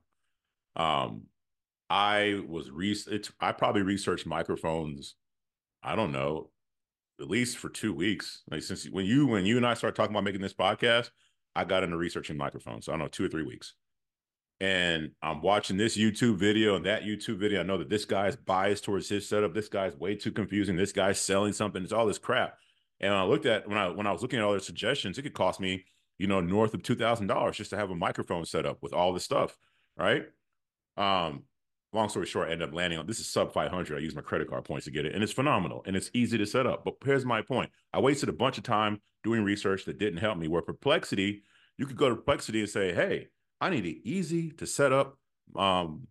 Um, 0.77 1.23
I 1.89 2.43
was 2.47 2.71
re 2.71 2.97
I 3.41 3.53
probably 3.53 3.83
researched 3.83 4.27
microphones, 4.27 5.15
I 5.83 5.97
don't 5.97 6.13
know, 6.13 6.51
at 7.21 7.29
least 7.29 7.59
for 7.59 7.69
two 7.69 7.95
weeks. 7.95 8.43
Like 8.51 8.63
since 8.63 8.89
when 8.89 9.07
you 9.07 9.27
when 9.27 9.47
you 9.47 9.57
and 9.57 9.67
I 9.67 9.75
started 9.75 9.97
talking 9.97 10.15
about 10.15 10.25
making 10.25 10.43
this 10.43 10.55
podcast, 10.55 11.11
I 11.55 11.65
got 11.65 11.83
into 11.83 11.97
researching 11.97 12.37
microphones. 12.37 12.85
So 12.87 12.93
I 12.93 12.97
don't 12.97 13.05
know, 13.05 13.09
two 13.09 13.25
or 13.25 13.29
three 13.29 13.45
weeks. 13.45 13.75
And 14.61 15.11
I'm 15.23 15.43
watching 15.43 15.77
this 15.77 15.97
YouTube 15.97 16.39
video 16.39 16.77
and 16.77 16.87
that 16.87 17.03
YouTube 17.03 17.39
video. 17.39 17.61
I 17.61 17.63
know 17.63 17.77
that 17.79 17.91
this 17.91 18.07
guy's 18.07 18.37
biased 18.37 18.85
towards 18.85 19.09
his 19.09 19.29
setup. 19.29 19.53
This 19.53 19.69
guy's 19.69 19.95
way 19.97 20.17
too 20.17 20.33
confusing. 20.33 20.77
This 20.77 20.93
guy's 20.93 21.21
selling 21.21 21.53
something. 21.53 21.83
It's 21.83 21.93
all 21.93 22.07
this 22.07 22.19
crap. 22.19 22.55
And 23.01 23.13
I 23.13 23.25
looked 23.25 23.47
at 23.47 23.69
when 23.69 23.79
I 23.79 23.89
when 23.89 24.07
I 24.07 24.13
was 24.13 24.23
looking 24.23 24.39
at 24.39 24.45
all 24.45 24.53
their 24.53 24.61
suggestions, 24.61 25.19
it 25.19 25.23
could 25.23 25.35
cost 25.35 25.61
me, 25.61 25.85
you 26.19 26.27
know, 26.27 26.41
north 26.41 26.75
of 26.75 26.83
two 26.83 26.95
thousand 26.95 27.27
dollars 27.27 27.57
just 27.57 27.71
to 27.71 27.77
have 27.77 27.91
a 27.91 27.95
microphone 27.95 28.45
set 28.45 28.67
up 28.67 28.79
with 28.83 28.93
all 28.93 29.13
the 29.13 29.21
stuff, 29.21 29.57
right? 29.97 30.27
Um, 30.97 31.45
long 31.93 32.09
story 32.09 32.27
short, 32.27 32.49
I 32.49 32.53
ended 32.53 32.69
up 32.69 32.75
landing 32.75 32.99
on 32.99 33.07
this 33.07 33.21
is 33.21 33.29
sub 33.29 33.53
500. 33.53 33.97
I 33.97 34.01
use 34.01 34.15
my 34.15 34.23
credit 34.23 34.49
card 34.49 34.65
points 34.65 34.85
to 34.85 34.91
get 34.91 35.07
it, 35.07 35.15
and 35.15 35.23
it's 35.23 35.33
phenomenal 35.33 35.83
and 35.87 35.97
it's 35.97 36.11
easy 36.15 36.39
to 36.39 36.47
set 36.47 36.67
up. 36.67 36.85
But 36.85 36.95
here's 37.05 37.25
my 37.25 37.43
point 37.43 37.71
I 37.93 38.01
wasted 38.01 38.29
a 38.29 38.33
bunch 38.33 38.59
of 38.59 38.65
time 38.65 39.01
doing 39.25 39.43
research 39.43 39.85
that 39.87 39.99
didn't 39.99 40.19
help 40.19 40.39
me. 40.39 40.49
Where 40.49 40.63
perplexity, 40.63 41.43
you 41.79 41.87
could 41.87 41.97
go 41.97 42.09
to 42.09 42.17
perplexity 42.17 42.61
and 42.61 42.69
say, 42.69 42.93
hey, 42.95 43.29
I 43.61 43.71
need 43.71 43.87
it 43.87 44.09
easy 44.09 44.51
to 44.53 44.67
set 44.67 44.93
up 44.93 45.19
um, 45.57 46.07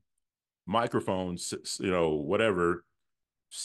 microphones, 0.65 1.53
you 1.79 1.91
know, 1.91 2.11
whatever. 2.11 2.83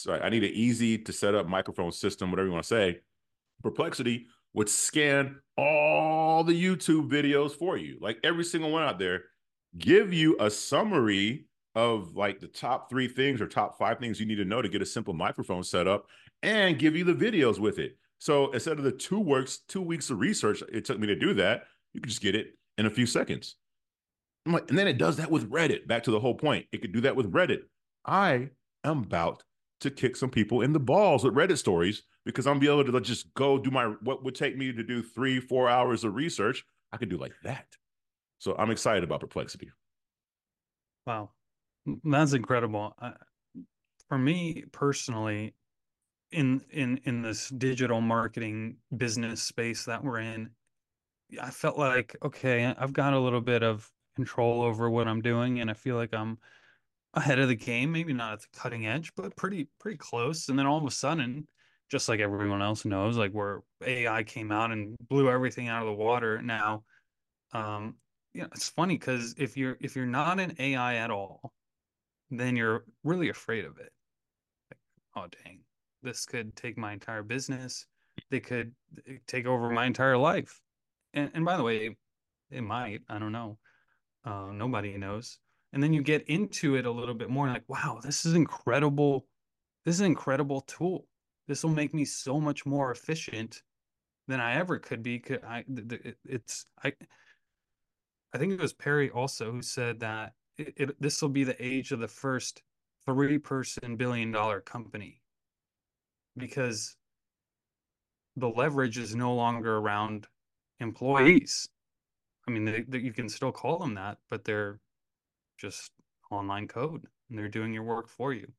I 0.08 0.28
need 0.28 0.44
an 0.44 0.52
easy 0.52 0.98
to 0.98 1.12
set 1.12 1.34
up 1.34 1.48
microphone 1.48 1.90
system, 1.90 2.30
whatever 2.30 2.46
you 2.46 2.52
want 2.52 2.64
to 2.64 2.68
say. 2.68 3.00
Perplexity 3.62 4.26
would 4.54 4.68
scan 4.68 5.36
all 5.56 6.42
the 6.44 6.64
YouTube 6.64 7.10
videos 7.10 7.52
for 7.52 7.76
you, 7.76 7.98
like 8.00 8.18
every 8.24 8.44
single 8.44 8.70
one 8.70 8.82
out 8.82 8.98
there, 8.98 9.24
give 9.78 10.12
you 10.12 10.36
a 10.40 10.50
summary 10.50 11.46
of 11.74 12.16
like 12.16 12.40
the 12.40 12.48
top 12.48 12.90
three 12.90 13.06
things 13.06 13.40
or 13.40 13.46
top 13.46 13.78
five 13.78 13.98
things 13.98 14.18
you 14.18 14.26
need 14.26 14.36
to 14.36 14.44
know 14.44 14.60
to 14.60 14.68
get 14.68 14.82
a 14.82 14.86
simple 14.86 15.14
microphone 15.14 15.62
set 15.62 15.86
up 15.86 16.06
and 16.42 16.78
give 16.78 16.96
you 16.96 17.04
the 17.04 17.14
videos 17.14 17.58
with 17.58 17.78
it. 17.78 17.96
So 18.18 18.50
instead 18.50 18.78
of 18.78 18.84
the 18.84 18.92
two 18.92 19.20
works, 19.20 19.60
two 19.68 19.82
weeks 19.82 20.10
of 20.10 20.18
research 20.18 20.62
it 20.72 20.84
took 20.84 20.98
me 20.98 21.06
to 21.06 21.16
do 21.16 21.34
that, 21.34 21.64
you 21.94 22.00
can 22.00 22.08
just 22.08 22.22
get 22.22 22.34
it 22.34 22.48
in 22.76 22.86
a 22.86 22.90
few 22.90 23.06
seconds. 23.06 23.56
Like, 24.46 24.68
and 24.68 24.78
then 24.78 24.88
it 24.88 24.98
does 24.98 25.16
that 25.18 25.30
with 25.30 25.50
Reddit. 25.50 25.86
Back 25.86 26.04
to 26.04 26.10
the 26.10 26.20
whole 26.20 26.34
point. 26.34 26.66
It 26.72 26.80
could 26.80 26.92
do 26.92 27.02
that 27.02 27.14
with 27.14 27.32
Reddit. 27.32 27.60
I 28.04 28.50
am 28.84 28.98
about 28.98 29.42
to 29.82 29.90
kick 29.90 30.16
some 30.16 30.30
people 30.30 30.62
in 30.62 30.72
the 30.72 30.80
balls 30.80 31.24
with 31.24 31.34
Reddit 31.34 31.58
stories 31.58 32.02
because 32.24 32.46
I'm 32.46 32.58
be 32.58 32.66
able 32.66 32.84
to 32.84 33.00
just 33.00 33.32
go 33.34 33.58
do 33.58 33.70
my 33.70 33.86
what 34.02 34.24
would 34.24 34.34
take 34.34 34.56
me 34.56 34.72
to 34.72 34.82
do 34.82 35.02
three, 35.02 35.40
four 35.40 35.68
hours 35.68 36.04
of 36.04 36.14
research. 36.14 36.64
I 36.92 36.96
could 36.96 37.08
do 37.08 37.18
like 37.18 37.34
that. 37.44 37.66
So 38.38 38.54
I'm 38.58 38.70
excited 38.70 39.04
about 39.04 39.20
perplexity. 39.20 39.70
Wow. 41.06 41.30
That's 42.04 42.32
incredible. 42.32 42.94
For 44.08 44.18
me 44.18 44.64
personally, 44.72 45.54
in 46.32 46.62
in 46.70 47.00
in 47.04 47.22
this 47.22 47.48
digital 47.48 48.00
marketing 48.00 48.76
business 48.96 49.42
space 49.42 49.84
that 49.84 50.04
we're 50.04 50.20
in, 50.20 50.50
I 51.40 51.50
felt 51.50 51.78
like 51.78 52.16
okay, 52.22 52.66
I've 52.66 52.92
got 52.92 53.14
a 53.14 53.18
little 53.18 53.40
bit 53.40 53.62
of 53.62 53.90
control 54.16 54.62
over 54.62 54.90
what 54.90 55.08
I'm 55.08 55.22
doing, 55.22 55.60
and 55.60 55.70
I 55.70 55.74
feel 55.74 55.96
like 55.96 56.14
I'm 56.14 56.38
ahead 57.14 57.38
of 57.38 57.48
the 57.48 57.56
game. 57.56 57.92
Maybe 57.92 58.12
not 58.12 58.34
at 58.34 58.40
the 58.40 58.58
cutting 58.58 58.86
edge, 58.86 59.12
but 59.16 59.36
pretty 59.36 59.68
pretty 59.78 59.98
close. 59.98 60.48
And 60.48 60.58
then 60.58 60.66
all 60.66 60.78
of 60.78 60.84
a 60.84 60.90
sudden, 60.90 61.46
just 61.90 62.08
like 62.08 62.20
everyone 62.20 62.62
else 62.62 62.84
knows, 62.84 63.16
like 63.16 63.32
where 63.32 63.60
AI 63.84 64.22
came 64.22 64.52
out 64.52 64.70
and 64.70 64.96
blew 65.08 65.28
everything 65.28 65.68
out 65.68 65.82
of 65.82 65.86
the 65.86 65.92
water. 65.94 66.40
Now, 66.40 66.84
um, 67.52 67.96
you 68.32 68.42
know, 68.42 68.48
it's 68.52 68.68
funny 68.68 68.96
because 68.96 69.34
if 69.36 69.56
you're 69.56 69.76
if 69.80 69.96
you're 69.96 70.06
not 70.06 70.38
an 70.38 70.54
AI 70.58 70.96
at 70.96 71.10
all, 71.10 71.52
then 72.30 72.56
you're 72.56 72.84
really 73.02 73.28
afraid 73.28 73.64
of 73.64 73.78
it. 73.78 73.92
Like, 74.70 74.80
oh 75.16 75.28
dang, 75.44 75.60
this 76.02 76.24
could 76.26 76.54
take 76.54 76.78
my 76.78 76.92
entire 76.92 77.24
business. 77.24 77.86
They 78.30 78.40
could 78.40 78.72
eh, 79.08 79.14
take 79.26 79.46
over 79.46 79.70
my 79.70 79.86
entire 79.86 80.16
life. 80.16 80.60
And 81.12 81.30
and 81.34 81.44
by 81.44 81.56
the 81.56 81.64
way, 81.64 81.96
it 82.50 82.62
might. 82.62 83.00
I 83.08 83.18
don't 83.18 83.32
know. 83.32 83.58
Uh, 84.24 84.50
nobody 84.52 84.96
knows. 84.96 85.38
And 85.72 85.82
then 85.82 85.92
you 85.92 86.02
get 86.02 86.28
into 86.28 86.76
it 86.76 86.84
a 86.84 86.90
little 86.90 87.14
bit 87.14 87.30
more, 87.30 87.46
like, 87.48 87.62
wow, 87.68 88.00
this 88.02 88.26
is 88.26 88.34
incredible. 88.34 89.26
This 89.84 89.94
is 89.96 90.00
an 90.00 90.06
incredible 90.06 90.62
tool. 90.62 91.06
This 91.50 91.64
will 91.64 91.70
make 91.72 91.92
me 91.92 92.04
so 92.04 92.40
much 92.40 92.64
more 92.64 92.92
efficient 92.92 93.64
than 94.28 94.38
I 94.38 94.54
ever 94.54 94.78
could 94.78 95.02
be. 95.02 95.20
I, 95.44 95.64
it's 96.24 96.66
I. 96.84 96.92
I 98.32 98.38
think 98.38 98.52
it 98.52 98.60
was 98.60 98.72
Perry 98.72 99.10
also 99.10 99.50
who 99.50 99.60
said 99.60 99.98
that 99.98 100.34
it, 100.56 100.74
it 100.76 101.02
this 101.02 101.20
will 101.20 101.28
be 101.28 101.42
the 101.42 101.60
age 101.60 101.90
of 101.90 101.98
the 101.98 102.06
first 102.06 102.62
three 103.04 103.36
person 103.38 103.96
billion 103.96 104.30
dollar 104.30 104.60
company 104.60 105.22
because 106.36 106.94
the 108.36 108.48
leverage 108.48 108.96
is 108.96 109.16
no 109.16 109.34
longer 109.34 109.78
around 109.78 110.28
employees. 110.78 111.68
I 112.46 112.52
mean, 112.52 112.64
they, 112.64 112.84
they, 112.86 112.98
you 112.98 113.12
can 113.12 113.28
still 113.28 113.50
call 113.50 113.80
them 113.80 113.94
that, 113.94 114.18
but 114.30 114.44
they're 114.44 114.78
just 115.58 115.90
online 116.30 116.68
code 116.68 117.08
and 117.28 117.36
they're 117.36 117.48
doing 117.48 117.74
your 117.74 117.82
work 117.82 118.08
for 118.08 118.32
you. 118.32 118.52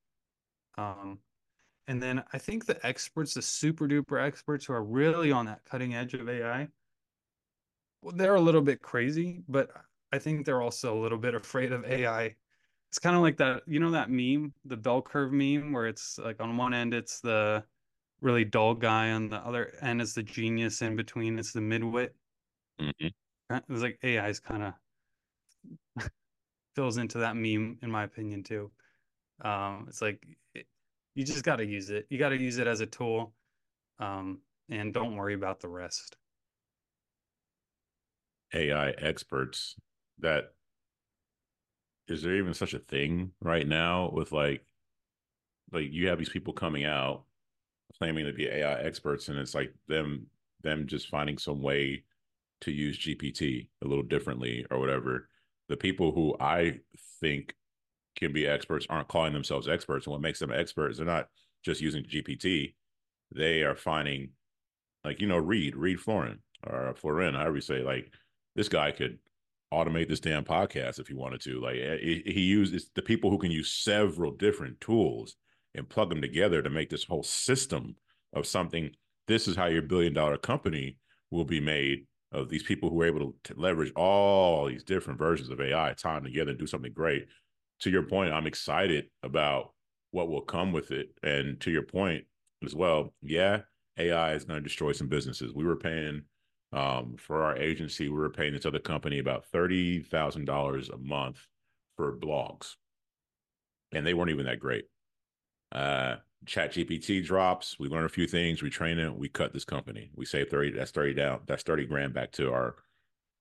Um, 0.78 1.20
and 1.92 2.02
then 2.02 2.24
I 2.32 2.38
think 2.38 2.66
the 2.66 2.84
experts, 2.88 3.34
the 3.34 3.42
super 3.42 3.86
duper 3.86 4.26
experts 4.26 4.64
who 4.64 4.72
are 4.72 4.82
really 4.82 5.30
on 5.30 5.46
that 5.48 5.66
cutting 5.66 5.94
edge 5.94 6.14
of 6.14 6.30
AI, 6.30 6.70
well, 8.02 8.16
they're 8.16 8.36
a 8.36 8.42
little 8.42 8.62
bit 8.62 8.82
crazy, 8.82 9.44
but 9.50 9.72
I 10.14 10.18
think 10.18 10.46
they're 10.46 10.62
also 10.62 10.98
a 10.98 11.02
little 11.02 11.18
bit 11.18 11.36
afraid 11.36 11.74
of 11.74 11.84
AI. 11.84 12.34
It's 12.90 12.98
kind 12.98 13.18
of 13.18 13.22
like 13.22 13.36
that, 13.40 13.64
you 13.68 13.82
know, 13.82 13.92
that 13.92 14.10
meme, 14.10 14.54
the 14.64 14.78
bell 14.78 15.02
curve 15.02 15.34
meme, 15.34 15.74
where 15.74 15.86
it's 15.86 16.18
like 16.18 16.40
on 16.40 16.56
one 16.56 16.74
end 16.74 16.94
it's 16.94 17.20
the 17.20 17.62
really 18.22 18.46
dull 18.46 18.74
guy, 18.74 19.12
on 19.12 19.28
the 19.28 19.40
other 19.40 19.74
end 19.82 20.02
is 20.02 20.14
the 20.14 20.24
genius, 20.24 20.82
in 20.82 20.96
between 20.96 21.38
it's 21.38 21.52
the 21.52 21.60
midwit. 21.60 22.12
Mm-hmm. 22.80 23.58
It's 23.70 23.82
like 23.82 24.00
AI 24.02 24.30
is 24.30 24.40
kind 24.40 24.64
of 24.64 26.10
fills 26.74 26.96
into 26.96 27.18
that 27.18 27.36
meme, 27.36 27.80
in 27.82 27.92
my 27.92 28.04
opinion, 28.04 28.44
too. 28.44 28.72
Um, 29.42 29.88
it's 29.90 30.02
like 30.02 30.26
you 31.16 31.26
just 31.26 31.44
got 31.44 31.58
to 31.58 31.66
use 31.66 31.90
it. 31.90 32.08
You 32.10 32.18
got 32.18 32.30
to 32.30 32.38
use 32.38 32.58
it 32.58 32.68
as 32.68 32.82
a 32.82 32.86
tool, 32.86 33.34
um, 34.00 34.40
and 34.70 34.94
don't 34.94 35.16
worry 35.16 35.34
about 35.34 35.60
the 35.60 35.68
rest. 35.68 36.16
AI 38.54 38.90
experts 38.92 39.76
that 40.20 40.54
is 42.08 42.22
there 42.22 42.36
even 42.36 42.54
such 42.54 42.74
a 42.74 42.80
thing 42.80 43.32
right 43.42 43.66
now 43.66 44.10
with 44.12 44.34
like 44.34 44.66
like 45.72 45.92
you 45.92 46.10
have 46.10 46.20
these 46.20 46.30
people 46.30 46.52
coming 46.52 46.84
out 46.84 47.24
claiming 47.98 48.26
to 48.26 48.34
be 48.34 48.48
AI 48.48 48.82
experts 48.82 49.30
and 49.30 49.38
it's 49.38 49.56
like 49.56 49.74
them 49.88 50.28
them 50.62 50.86
just 50.86 51.08
finding 51.10 51.38
some 51.38 51.62
way 51.62 52.04
to 52.62 52.72
use 52.72 53.00
GPT 53.00 53.68
a 53.84 53.88
little 53.88 54.04
differently 54.04 54.66
or 54.70 54.80
whatever. 54.80 55.30
The 55.68 55.78
people 55.78 56.12
who 56.12 56.36
I 56.40 56.80
think 57.20 57.56
can 58.22 58.34
be 58.34 58.48
experts 58.48 58.86
aren't 58.90 59.08
calling 59.08 59.34
themselves 59.34 59.68
experts. 59.68 60.06
And 60.06 60.12
what 60.12 60.22
makes 60.22 60.40
them 60.40 60.52
experts, 60.52 60.98
they're 60.98 61.06
not 61.06 61.28
just 61.64 61.82
using 61.82 62.04
GPT. 62.04 62.76
They 63.34 63.64
are 63.64 63.76
finding 63.76 64.32
like, 65.04 65.20
you 65.20 65.28
know, 65.28 65.38
Reed, 65.38 65.76
Reed 65.76 66.00
Florin 66.00 66.40
or 66.66 66.94
Florin, 66.96 67.34
however 67.34 67.56
you 67.56 67.62
say, 67.62 67.82
like 67.82 68.14
this 68.56 68.70
guy 68.70 68.92
could 68.92 69.18
automate 69.74 70.10
this 70.10 70.20
damn 70.20 70.44
podcast 70.44 71.00
if 71.00 71.08
he 71.08 71.14
wanted 71.14 71.42
to. 71.42 71.62
Like 71.62 71.78
eh, 71.78 71.98
he 71.98 72.42
uses 72.42 72.92
the 72.94 73.02
people 73.02 73.30
who 73.30 73.38
can 73.38 73.52
use 73.52 73.72
several 73.72 74.32
different 74.32 74.80
tools 74.82 75.36
and 75.74 75.90
plug 75.90 76.10
them 76.10 76.22
together 76.22 76.62
to 76.62 76.70
make 76.70 76.90
this 76.90 77.06
whole 77.06 77.24
system 77.24 77.96
of 78.34 78.46
something. 78.46 78.92
This 79.28 79.48
is 79.48 79.56
how 79.56 79.68
your 79.68 79.82
billion 79.82 80.14
dollar 80.14 80.38
company 80.38 80.98
will 81.32 81.46
be 81.46 81.60
made. 81.62 82.06
of 82.34 82.50
these 82.50 82.64
people 82.64 82.90
who 82.90 83.02
are 83.02 83.06
able 83.06 83.34
to, 83.44 83.54
leverage 83.56 83.92
all 83.96 84.66
these 84.66 84.84
different 84.84 85.20
versions 85.20 85.50
of 85.50 85.60
AI, 85.60 85.94
time 85.94 86.24
together 86.24 86.52
and 86.52 86.60
do 86.60 86.68
something 86.68 86.94
great. 86.94 87.28
To 87.82 87.90
your 87.90 88.04
point, 88.04 88.32
I'm 88.32 88.48
excited 88.48 89.10
about 89.24 89.74
what 90.12 90.30
will 90.30 90.42
come 90.42 90.72
with 90.72 90.92
it. 90.92 91.10
And 91.24 91.60
to 91.62 91.72
your 91.72 91.84
point 91.84 92.26
as 92.64 92.76
well, 92.76 93.14
yeah, 93.22 93.62
AI 93.98 94.34
is 94.34 94.44
going 94.46 94.60
to 94.60 94.64
destroy 94.64 94.92
some 94.92 95.08
businesses. 95.08 95.54
We 95.54 95.66
were 95.66 95.76
paying 95.76 96.24
um, 96.74 97.16
for 97.18 97.44
our 97.44 97.58
agency, 97.58 98.08
we 98.08 98.18
were 98.18 98.30
paying 98.30 98.54
this 98.54 98.66
other 98.66 98.80
company 98.80 99.20
about 99.20 99.46
thirty 99.46 100.02
thousand 100.02 100.46
dollars 100.46 100.88
a 100.90 100.98
month 100.98 101.48
for 101.98 102.16
blogs, 102.18 102.76
and 103.92 104.06
they 104.06 104.14
weren't 104.14 104.30
even 104.32 104.46
that 104.46 104.60
great. 104.60 104.86
Uh, 105.72 106.18
ChatGPT 106.46 107.24
drops. 107.24 107.78
We 107.80 107.88
learn 107.88 108.06
a 108.06 108.10
few 108.10 108.28
things. 108.28 108.62
We 108.64 108.70
train 108.70 109.00
it. 109.00 109.16
We 109.16 109.30
cut 109.30 109.54
this 109.54 109.66
company. 109.66 110.12
We 110.16 110.26
save 110.26 110.50
thirty. 110.50 110.72
That's 110.72 110.92
thirty 110.92 111.14
down. 111.14 111.42
That's 111.48 111.64
thirty 111.64 111.86
grand 111.86 112.14
back 112.14 112.32
to 112.34 112.52
our 112.54 112.76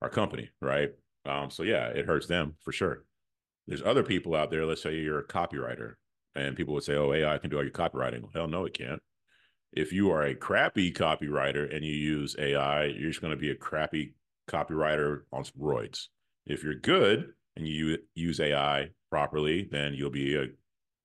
our 0.01 0.09
company, 0.09 0.49
right? 0.61 0.91
Um, 1.25 1.49
so 1.51 1.63
yeah, 1.63 1.87
it 1.87 2.05
hurts 2.05 2.27
them 2.27 2.55
for 2.61 2.71
sure. 2.71 3.05
There's 3.71 3.81
other 3.83 4.03
people 4.03 4.35
out 4.35 4.51
there. 4.51 4.65
Let's 4.65 4.81
say 4.81 4.95
you're 4.95 5.19
a 5.19 5.25
copywriter, 5.25 5.93
and 6.35 6.57
people 6.57 6.73
would 6.73 6.83
say, 6.83 6.95
"Oh, 6.95 7.13
AI 7.13 7.37
can 7.37 7.49
do 7.49 7.55
all 7.55 7.63
your 7.63 7.71
copywriting." 7.71 8.29
Hell 8.33 8.49
no, 8.49 8.65
it 8.65 8.73
can't. 8.73 9.01
If 9.71 9.93
you 9.93 10.11
are 10.11 10.23
a 10.23 10.35
crappy 10.35 10.91
copywriter 10.91 11.73
and 11.73 11.85
you 11.85 11.93
use 11.93 12.35
AI, 12.37 12.87
you're 12.87 13.11
just 13.11 13.21
going 13.21 13.31
to 13.31 13.39
be 13.39 13.49
a 13.49 13.55
crappy 13.55 14.15
copywriter 14.49 15.21
on 15.31 15.45
roids. 15.57 16.07
If 16.45 16.65
you're 16.65 16.75
good 16.75 17.31
and 17.55 17.65
you 17.65 17.99
use 18.13 18.41
AI 18.41 18.89
properly, 19.09 19.69
then 19.71 19.93
you'll 19.93 20.09
be 20.09 20.35
a 20.35 20.47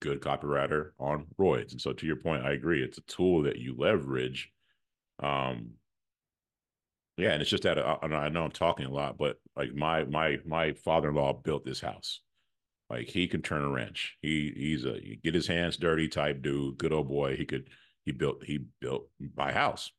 good 0.01 0.21
copywriter 0.21 0.91
on 0.99 1.27
roids. 1.39 1.71
And 1.71 1.81
so 1.81 1.93
to 1.93 2.05
your 2.05 2.17
point, 2.17 2.45
I 2.45 2.51
agree. 2.51 2.83
It's 2.83 2.99
a 2.99 3.03
tool 3.03 3.45
that 3.45 3.59
you 3.59 3.77
leverage. 3.79 4.51
Um, 5.23 5.75
yeah, 7.17 7.31
and 7.31 7.41
it's 7.41 7.51
just 7.51 7.63
that 7.63 7.79
uh, 7.79 7.99
I 8.03 8.29
know 8.29 8.43
I'm 8.43 8.51
talking 8.51 8.87
a 8.87 8.93
lot, 8.93 9.19
but 9.19 9.39
like 9.55 9.73
my 9.73 10.03
my 10.03 10.39
my 10.45 10.73
father-in-law 10.73 11.35
built 11.45 11.65
this 11.65 11.81
house. 11.81 12.23
Like 12.89 13.09
he 13.09 13.27
can 13.27 13.43
turn 13.43 13.65
a 13.65 13.69
wrench. 13.69 14.17
He 14.23 14.53
he's 14.57 14.85
a 14.85 14.95
he 14.95 15.19
get 15.23 15.35
his 15.35 15.49
hands 15.49 15.77
dirty 15.77 16.09
type 16.09 16.43
dude. 16.43 16.79
Good 16.79 16.93
old 16.93 17.09
boy. 17.09 17.37
He 17.37 17.45
could 17.45 17.69
he 18.05 18.13
built 18.13 18.45
he 18.45 18.67
built 18.81 19.09
my 19.37 19.53
house. 19.53 19.91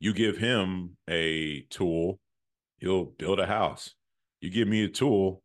You 0.00 0.12
give 0.12 0.36
him 0.38 0.96
a 1.08 1.62
tool, 1.70 2.20
he'll 2.78 3.04
build 3.04 3.40
a 3.40 3.46
house. 3.46 3.94
You 4.40 4.50
give 4.50 4.68
me 4.68 4.84
a 4.84 4.88
tool, 4.88 5.42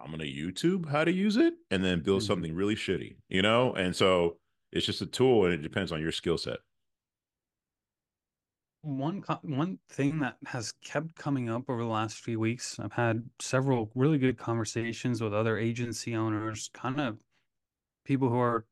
I'm 0.00 0.10
gonna 0.10 0.24
YouTube 0.24 0.90
how 0.90 1.04
to 1.04 1.12
use 1.12 1.36
it 1.36 1.54
and 1.70 1.84
then 1.84 2.02
build 2.02 2.20
mm-hmm. 2.20 2.26
something 2.26 2.54
really 2.54 2.74
shitty, 2.74 3.16
you 3.28 3.42
know? 3.42 3.72
And 3.72 3.96
so 3.96 4.38
it's 4.72 4.86
just 4.86 5.00
a 5.00 5.06
tool 5.06 5.44
and 5.44 5.54
it 5.54 5.62
depends 5.62 5.92
on 5.92 6.00
your 6.00 6.12
skill 6.12 6.36
set. 6.36 6.58
One 8.84 9.24
one 9.42 9.78
thing 9.88 10.18
that 10.20 10.36
has 10.46 10.72
kept 10.72 11.16
coming 11.16 11.48
up 11.48 11.70
over 11.70 11.82
the 11.82 11.88
last 11.88 12.20
few 12.20 12.38
weeks, 12.38 12.78
I've 12.78 12.92
had 12.92 13.28
several 13.40 13.90
really 13.94 14.18
good 14.18 14.36
conversations 14.36 15.22
with 15.22 15.32
other 15.32 15.56
agency 15.58 16.14
owners, 16.14 16.70
kind 16.74 17.00
of 17.00 17.18
people 18.04 18.28
who 18.28 18.38
are 18.38 18.66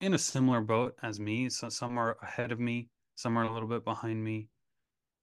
in 0.00 0.14
a 0.14 0.18
similar 0.18 0.60
boat 0.60 0.94
as 1.02 1.18
me. 1.18 1.48
So 1.48 1.70
some 1.70 1.96
are 1.98 2.18
ahead 2.22 2.52
of 2.52 2.60
me, 2.60 2.88
some 3.16 3.38
are 3.38 3.44
a 3.44 3.52
little 3.52 3.68
bit 3.68 3.84
behind 3.84 4.22
me. 4.22 4.48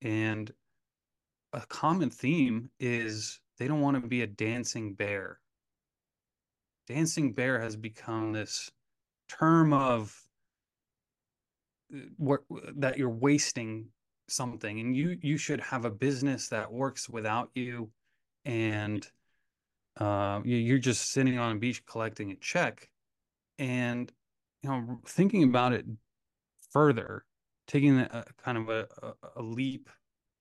And 0.01 0.51
a 1.54 1.62
common 1.67 2.10
theme 2.10 2.71
is 2.80 3.39
they 3.58 3.67
don't 3.67 3.82
want 3.82 4.01
to 4.01 4.08
be 4.08 4.23
a 4.23 4.27
dancing 4.27 4.93
bear 4.95 5.39
dancing 6.88 7.32
bear 7.32 7.60
has 7.62 7.75
become 7.75 8.34
this 8.34 8.71
term 9.30 9.71
of 9.73 10.27
uh, 11.93 11.99
what 12.17 12.41
that 12.75 12.97
you're 12.97 13.10
wasting 13.10 13.88
something 14.32 14.80
and 14.80 14.96
you 14.96 15.17
you 15.22 15.38
should 15.38 15.60
have 15.60 15.86
a 15.86 15.89
business 15.89 16.48
that 16.48 16.72
works 16.72 17.10
without 17.10 17.50
you 17.54 17.89
and 18.46 19.08
uh, 20.00 20.39
you're 20.46 20.78
just 20.78 21.12
sitting 21.12 21.38
on 21.38 21.56
a 21.56 21.60
beach 21.60 21.86
collecting 21.86 22.32
a 22.32 22.36
check 22.36 22.89
and 23.60 24.12
you 24.63 24.70
know 24.70 25.00
thinking 25.06 25.44
about 25.44 25.74
it 25.74 25.86
further 26.72 27.26
taking 27.67 28.00
a, 28.00 28.26
kind 28.44 28.58
of 28.58 28.70
a, 28.70 28.88
a, 29.04 29.13
a 29.38 29.41
leap 29.41 29.89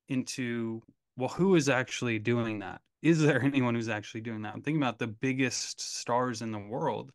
into 0.09 0.81
well 1.17 1.29
who 1.29 1.55
is 1.57 1.69
actually 1.69 2.19
doing 2.19 2.61
that 2.61 2.81
is 3.03 3.23
there 3.23 3.43
anyone 3.45 3.75
who's 3.75 3.89
actually 3.89 4.21
doing 4.21 4.43
that? 4.43 4.55
I'm 4.55 4.63
thinking 4.63 4.83
about 4.83 4.99
the 4.99 5.07
biggest 5.07 5.81
stars 5.81 6.43
in 6.43 6.53
the 6.53 6.59
world. 6.59 7.13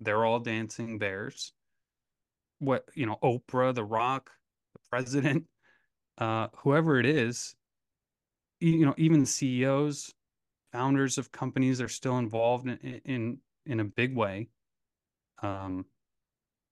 They're 0.00 0.24
all 0.24 0.40
dancing 0.40 0.98
bears. 0.98 1.52
What, 2.58 2.84
you 2.94 3.06
know, 3.06 3.18
Oprah, 3.22 3.74
The 3.74 3.84
Rock, 3.84 4.30
the 4.72 4.80
president, 4.90 5.44
uh, 6.18 6.48
whoever 6.56 6.98
it 6.98 7.06
is, 7.06 7.54
you 8.60 8.86
know, 8.86 8.94
even 8.96 9.26
CEOs, 9.26 10.14
founders 10.72 11.18
of 11.18 11.32
companies 11.32 11.80
are 11.80 11.88
still 11.88 12.18
involved 12.18 12.66
in 12.66 13.00
in 13.04 13.38
in 13.66 13.80
a 13.80 13.84
big 13.84 14.16
way. 14.16 14.48
Um, 15.42 15.86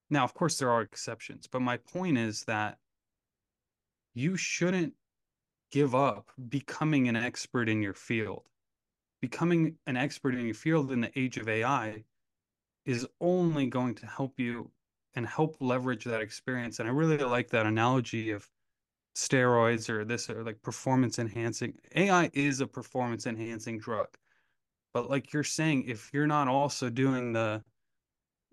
now, 0.08 0.24
of 0.24 0.34
course, 0.34 0.58
there 0.58 0.70
are 0.70 0.82
exceptions, 0.82 1.46
but 1.46 1.60
my 1.60 1.76
point 1.76 2.18
is 2.18 2.44
that 2.44 2.78
you 4.14 4.36
shouldn't 4.36 4.94
give 5.70 5.94
up 5.94 6.30
becoming 6.48 7.08
an 7.08 7.16
expert 7.16 7.68
in 7.68 7.80
your 7.80 7.94
field. 7.94 8.48
Becoming 9.20 9.76
an 9.86 9.96
expert 9.96 10.34
in 10.34 10.44
your 10.44 10.54
field 10.54 10.90
in 10.90 11.00
the 11.00 11.18
age 11.18 11.36
of 11.36 11.48
AI 11.48 12.04
is 12.84 13.06
only 13.20 13.66
going 13.66 13.94
to 13.96 14.06
help 14.06 14.38
you 14.38 14.70
and 15.14 15.26
help 15.26 15.56
leverage 15.60 16.04
that 16.04 16.22
experience. 16.22 16.78
And 16.78 16.88
I 16.88 16.92
really 16.92 17.18
like 17.18 17.50
that 17.50 17.66
analogy 17.66 18.30
of 18.30 18.48
steroids 19.16 19.88
or 19.88 20.04
this 20.04 20.30
or 20.30 20.44
like 20.44 20.60
performance 20.62 21.18
enhancing. 21.18 21.74
AI 21.94 22.30
is 22.32 22.60
a 22.60 22.66
performance 22.66 23.26
enhancing 23.26 23.78
drug. 23.78 24.08
But 24.92 25.08
like 25.10 25.32
you're 25.32 25.44
saying, 25.44 25.84
if 25.86 26.10
you're 26.12 26.26
not 26.26 26.48
also 26.48 26.90
doing 26.90 27.32
the 27.32 27.62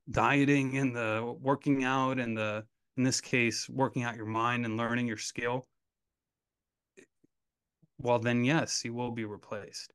dieting 0.09 0.77
and 0.77 0.95
the 0.95 1.35
working 1.41 1.83
out 1.83 2.19
and 2.19 2.37
the 2.37 2.63
in 2.95 3.03
this 3.03 3.21
case 3.21 3.69
working 3.69 4.03
out 4.03 4.15
your 4.15 4.25
mind 4.25 4.65
and 4.65 4.77
learning 4.77 5.05
your 5.05 5.17
skill 5.17 5.67
well 7.99 8.17
then 8.17 8.43
yes 8.43 8.79
he 8.81 8.89
will 8.89 9.11
be 9.11 9.25
replaced 9.25 9.93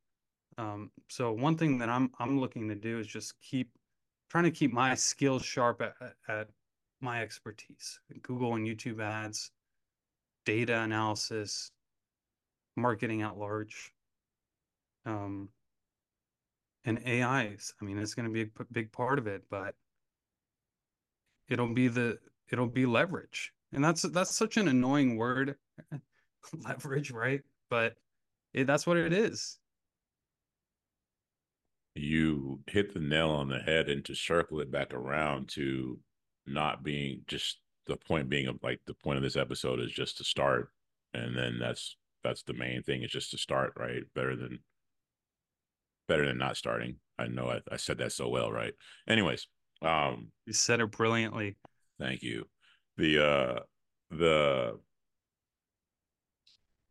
um, 0.59 0.91
so 1.09 1.31
one 1.31 1.57
thing 1.57 1.79
that 1.79 1.89
i'm 1.89 2.11
i'm 2.19 2.39
looking 2.39 2.67
to 2.67 2.75
do 2.75 2.99
is 2.99 3.07
just 3.07 3.33
keep 3.41 3.69
trying 4.29 4.43
to 4.43 4.51
keep 4.51 4.71
my 4.71 4.93
skills 4.93 5.43
sharp 5.43 5.81
at, 5.81 6.13
at 6.27 6.47
my 7.01 7.21
expertise 7.21 7.99
google 8.21 8.53
and 8.53 8.67
youtube 8.67 9.01
ads 9.01 9.51
data 10.45 10.79
analysis 10.81 11.71
marketing 12.75 13.21
at 13.21 13.37
large 13.37 13.93
um, 15.05 15.49
and 16.85 17.01
ai 17.05 17.55
i 17.81 17.85
mean 17.85 17.97
it's 17.97 18.13
going 18.13 18.27
to 18.27 18.33
be 18.33 18.41
a 18.41 18.65
big 18.71 18.91
part 18.91 19.19
of 19.19 19.27
it 19.27 19.43
but 19.49 19.75
it'll 21.49 21.73
be 21.73 21.87
the 21.87 22.17
it'll 22.51 22.67
be 22.67 22.85
leverage. 22.85 23.53
And 23.71 23.83
that's 23.83 24.03
that's 24.03 24.35
such 24.35 24.57
an 24.57 24.67
annoying 24.67 25.17
word 25.17 25.55
leverage 26.65 27.11
right? 27.11 27.41
But 27.69 27.95
it, 28.53 28.67
that's 28.67 28.85
what 28.85 28.97
it 28.97 29.13
is. 29.13 29.57
You 31.95 32.59
hit 32.67 32.93
the 32.93 32.99
nail 32.99 33.29
on 33.29 33.49
the 33.49 33.59
head, 33.59 33.89
and 33.89 34.03
to 34.05 34.15
circle 34.15 34.59
it 34.59 34.71
back 34.71 34.93
around 34.93 35.49
to 35.49 35.99
not 36.45 36.83
being 36.83 37.21
just 37.27 37.59
the 37.87 37.97
point 37.97 38.29
being 38.29 38.47
of 38.47 38.57
like 38.63 38.79
the 38.85 38.93
point 38.93 39.17
of 39.17 39.23
this 39.23 39.35
episode 39.35 39.79
is 39.79 39.91
just 39.91 40.17
to 40.17 40.23
start, 40.23 40.69
and 41.13 41.37
then 41.37 41.59
that's 41.59 41.97
that's 42.23 42.43
the 42.43 42.53
main 42.53 42.83
thing 42.83 43.03
is 43.03 43.11
just 43.11 43.31
to 43.31 43.37
start 43.37 43.73
right 43.77 44.03
better 44.15 44.35
than 44.35 44.59
better 46.07 46.25
than 46.25 46.37
not 46.37 46.57
starting. 46.57 46.97
I 47.19 47.27
know 47.27 47.49
I, 47.49 47.61
I 47.71 47.77
said 47.77 47.97
that 47.99 48.11
so 48.11 48.29
well, 48.29 48.51
right? 48.51 48.73
Anyways, 49.07 49.47
um, 49.81 50.31
you 50.45 50.53
said 50.53 50.79
it 50.79 50.91
brilliantly. 50.91 51.57
Thank 51.99 52.23
you. 52.23 52.47
The 52.97 53.25
uh 53.25 53.59
the 54.11 54.79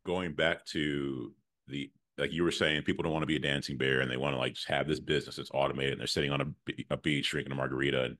going 0.05 0.35
back 0.35 0.64
to 0.66 1.33
the 1.68 1.90
like 2.18 2.33
you 2.33 2.44
were 2.44 2.50
saying, 2.50 2.83
people 2.83 3.02
don't 3.02 3.12
want 3.12 3.22
to 3.22 3.26
be 3.26 3.37
a 3.37 3.40
dancing 3.40 3.76
bear 3.76 4.00
and 4.00 4.11
they 4.11 4.16
want 4.16 4.35
to 4.35 4.38
like 4.38 4.55
just 4.55 4.68
have 4.68 4.87
this 4.87 5.00
business 5.00 5.37
that's 5.37 5.50
automated 5.55 5.92
and 5.92 6.00
they're 6.00 6.07
sitting 6.07 6.31
on 6.31 6.40
a, 6.40 6.72
a 6.90 6.96
beach 6.96 7.31
drinking 7.31 7.52
a 7.52 7.57
margarita. 7.57 8.05
And 8.05 8.16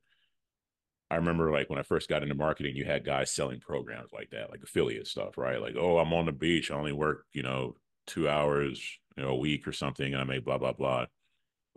I 1.13 1.17
remember 1.17 1.53
like 1.53 1.69
when 1.69 1.79
I 1.79 1.83
first 1.83 2.09
got 2.09 2.23
into 2.23 2.35
marketing, 2.35 2.75
you 2.75 2.87
had 2.87 3.05
guys 3.05 3.31
selling 3.31 3.61
programs 3.61 4.13
like 4.13 4.31
that, 4.31 4.51
like 4.51 4.63
affiliate 4.63 5.07
stuff, 5.07 5.37
right? 5.37 5.61
Like, 5.61 5.75
oh, 5.79 5.99
I'm 5.99 6.15
on 6.15 6.25
the 6.25 6.33
beach, 6.33 6.71
I 6.71 6.75
only 6.75 6.93
work, 6.93 7.27
you 7.35 7.43
know, 7.43 7.77
two 8.07 8.31
hours, 8.31 8.83
you 9.17 9.23
know, 9.23 9.29
a 9.31 9.37
week 9.37 9.69
or 9.69 9.73
something, 9.73 10.11
and 10.11 10.23
I 10.23 10.25
make 10.25 10.45
blah 10.45 10.57
blah 10.57 10.73
blah. 10.73 11.07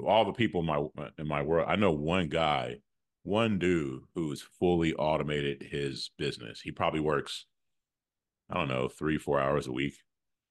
All 0.06 0.24
the 0.24 0.32
people 0.32 0.62
in 0.62 0.68
my 0.68 0.88
in 1.18 1.28
my 1.28 1.42
world, 1.42 1.68
I 1.70 1.76
know 1.76 1.92
one 1.92 2.30
guy, 2.30 2.78
one 3.24 3.60
dude 3.60 4.04
who's 4.16 4.42
fully 4.42 4.94
automated 4.94 5.64
his 5.70 6.12
business. 6.18 6.62
He 6.62 6.72
probably 6.72 7.02
works 7.02 7.46
I 8.50 8.54
don't 8.54 8.70
know, 8.70 8.88
three, 8.88 9.18
four 9.18 9.40
hours 9.42 9.68
a 9.68 9.72
week. 9.72 9.96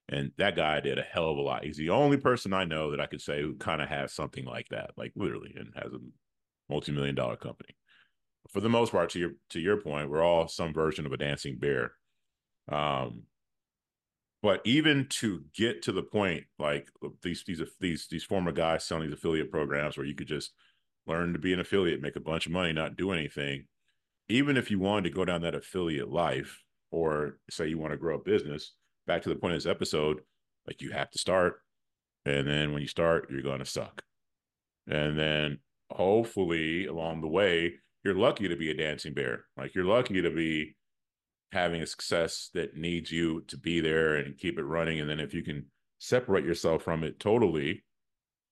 And 0.08 0.32
that 0.36 0.56
guy 0.56 0.80
did 0.80 0.98
a 0.98 1.02
hell 1.02 1.30
of 1.30 1.38
a 1.38 1.40
lot. 1.40 1.64
He's 1.64 1.78
the 1.78 1.90
only 1.90 2.18
person 2.18 2.52
I 2.52 2.64
know 2.64 2.90
that 2.90 3.00
I 3.00 3.06
could 3.06 3.22
say 3.22 3.40
who 3.40 3.54
kind 3.54 3.80
of 3.80 3.88
has 3.88 4.12
something 4.12 4.44
like 4.44 4.68
that, 4.68 4.90
like 4.96 5.12
literally, 5.16 5.54
and 5.56 5.72
has 5.74 5.92
a 5.92 5.98
multi-million 6.68 7.14
dollar 7.14 7.36
company. 7.36 7.74
For 8.54 8.60
the 8.60 8.68
most 8.68 8.92
part, 8.92 9.10
to 9.10 9.18
your 9.18 9.32
to 9.50 9.58
your 9.58 9.78
point, 9.78 10.08
we're 10.08 10.22
all 10.22 10.46
some 10.46 10.72
version 10.72 11.06
of 11.06 11.12
a 11.12 11.16
dancing 11.16 11.58
bear. 11.58 11.92
Um, 12.70 13.24
but 14.42 14.60
even 14.64 15.08
to 15.08 15.42
get 15.56 15.82
to 15.82 15.92
the 15.92 16.04
point 16.04 16.44
like 16.56 16.88
these 17.22 17.42
these 17.44 17.60
these 17.80 18.06
these 18.08 18.22
former 18.22 18.52
guys 18.52 18.84
selling 18.84 19.08
these 19.08 19.18
affiliate 19.18 19.50
programs 19.50 19.96
where 19.96 20.06
you 20.06 20.14
could 20.14 20.28
just 20.28 20.52
learn 21.04 21.32
to 21.32 21.38
be 21.40 21.52
an 21.52 21.58
affiliate, 21.58 22.00
make 22.00 22.14
a 22.14 22.20
bunch 22.20 22.46
of 22.46 22.52
money, 22.52 22.72
not 22.72 22.96
do 22.96 23.10
anything. 23.10 23.66
Even 24.28 24.56
if 24.56 24.70
you 24.70 24.78
wanted 24.78 25.10
to 25.10 25.16
go 25.16 25.24
down 25.24 25.42
that 25.42 25.56
affiliate 25.56 26.08
life, 26.08 26.62
or 26.92 27.38
say 27.50 27.66
you 27.66 27.76
want 27.76 27.90
to 27.90 27.98
grow 27.98 28.14
a 28.14 28.22
business, 28.22 28.74
back 29.04 29.22
to 29.22 29.28
the 29.28 29.34
point 29.34 29.54
of 29.54 29.62
this 29.62 29.70
episode, 29.70 30.20
like 30.64 30.80
you 30.80 30.92
have 30.92 31.10
to 31.10 31.18
start. 31.18 31.56
And 32.24 32.46
then 32.46 32.72
when 32.72 32.82
you 32.82 32.88
start, 32.88 33.28
you're 33.30 33.42
going 33.42 33.58
to 33.58 33.66
suck. 33.66 34.02
And 34.86 35.18
then 35.18 35.58
hopefully 35.90 36.86
along 36.86 37.20
the 37.20 37.28
way, 37.28 37.74
you're 38.04 38.14
lucky 38.14 38.48
to 38.48 38.56
be 38.56 38.70
a 38.70 38.74
dancing 38.74 39.14
bear. 39.14 39.46
Like 39.56 39.74
you're 39.74 39.84
lucky 39.84 40.20
to 40.22 40.30
be 40.30 40.76
having 41.52 41.82
a 41.82 41.86
success 41.86 42.50
that 42.54 42.76
needs 42.76 43.10
you 43.10 43.42
to 43.48 43.56
be 43.56 43.80
there 43.80 44.16
and 44.16 44.36
keep 44.36 44.58
it 44.58 44.64
running. 44.64 45.00
And 45.00 45.08
then 45.08 45.20
if 45.20 45.32
you 45.32 45.42
can 45.42 45.66
separate 45.98 46.44
yourself 46.44 46.82
from 46.82 47.04
it 47.04 47.18
totally, 47.18 47.84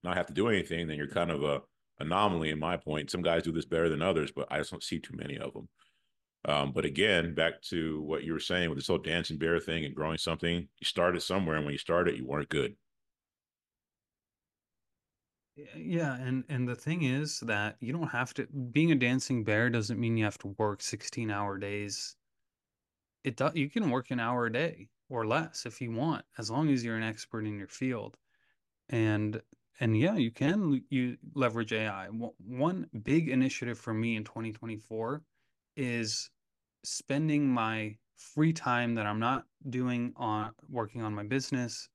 not 0.03 0.17
have 0.17 0.27
to 0.27 0.33
do 0.33 0.49
anything, 0.49 0.87
then 0.89 0.97
you're 0.97 1.09
kind 1.09 1.31
of 1.31 1.43
a 1.43 1.61
anomaly 2.01 2.51
in 2.51 2.59
my 2.59 2.77
point. 2.77 3.11
Some 3.11 3.23
guys 3.23 3.43
do 3.43 3.53
this 3.53 3.65
better 3.65 3.89
than 3.89 4.03
others, 4.03 4.33
but 4.35 4.49
I 4.51 4.59
just 4.59 4.71
don't 4.71 4.83
see 4.83 4.99
too 4.99 5.17
many 5.17 5.39
of 5.39 5.53
them. 5.53 5.69
Um, 6.45 6.73
but 6.73 6.85
again, 6.85 7.35
back 7.35 7.63
to 7.71 8.03
what 8.03 8.25
you 8.25 8.33
were 8.33 8.41
saying 8.41 8.69
with 8.69 8.79
this 8.79 8.89
whole 8.89 8.99
dancing 8.99 9.39
bear 9.39 9.61
thing 9.61 9.85
and 9.85 9.95
growing 9.95 10.19
something, 10.19 10.57
you 10.57 10.85
started 10.85 11.21
somewhere, 11.21 11.57
and 11.57 11.65
when 11.65 11.73
you 11.73 11.79
started, 11.79 12.17
you 12.17 12.27
weren't 12.27 12.49
good. 12.49 12.75
Yeah, 15.75 16.17
and 16.17 16.45
and 16.49 16.69
the 16.69 16.75
thing 16.77 17.03
is 17.03 17.41
that 17.41 17.77
you 17.81 17.93
don't 17.93 18.09
have 18.09 18.35
to 18.35 18.47
being 18.47 18.93
a 18.93 18.95
dancing 18.95 19.45
bear 19.45 19.71
doesn't 19.71 19.99
mean 20.01 20.17
you 20.17 20.25
have 20.25 20.39
to 20.39 20.49
work 20.59 20.83
16 20.83 21.31
hour 21.31 21.59
days. 21.59 22.17
It 23.25 23.37
does 23.37 23.55
you 23.57 23.69
can 23.69 23.91
work 23.91 24.11
an 24.13 24.21
hour 24.21 24.47
a 24.47 24.53
day 24.53 24.89
or 25.09 25.27
less 25.27 25.67
if 25.67 25.81
you 25.81 25.91
want, 25.91 26.25
as 26.39 26.51
long 26.51 26.69
as 26.71 26.85
you're 26.85 26.97
an 26.97 27.03
expert 27.03 27.45
in 27.47 27.59
your 27.59 27.67
field. 27.69 28.17
And 28.89 29.43
and 29.81 29.97
yeah, 29.99 30.17
you 30.17 30.31
can 30.31 30.85
you 30.91 31.19
leverage 31.35 31.73
AI. 31.73 32.09
One 32.09 32.89
big 33.03 33.29
initiative 33.29 33.79
for 33.79 33.95
me 33.95 34.17
in 34.17 34.25
2024 34.25 35.23
is 35.77 36.31
spending 36.85 37.49
my 37.49 37.99
free 38.17 38.53
time 38.53 38.95
that 38.97 39.07
I'm 39.07 39.21
not 39.21 39.47
doing 39.71 40.13
on 40.17 40.53
working 40.69 41.03
on 41.03 41.15
my 41.15 41.25
business 41.25 41.89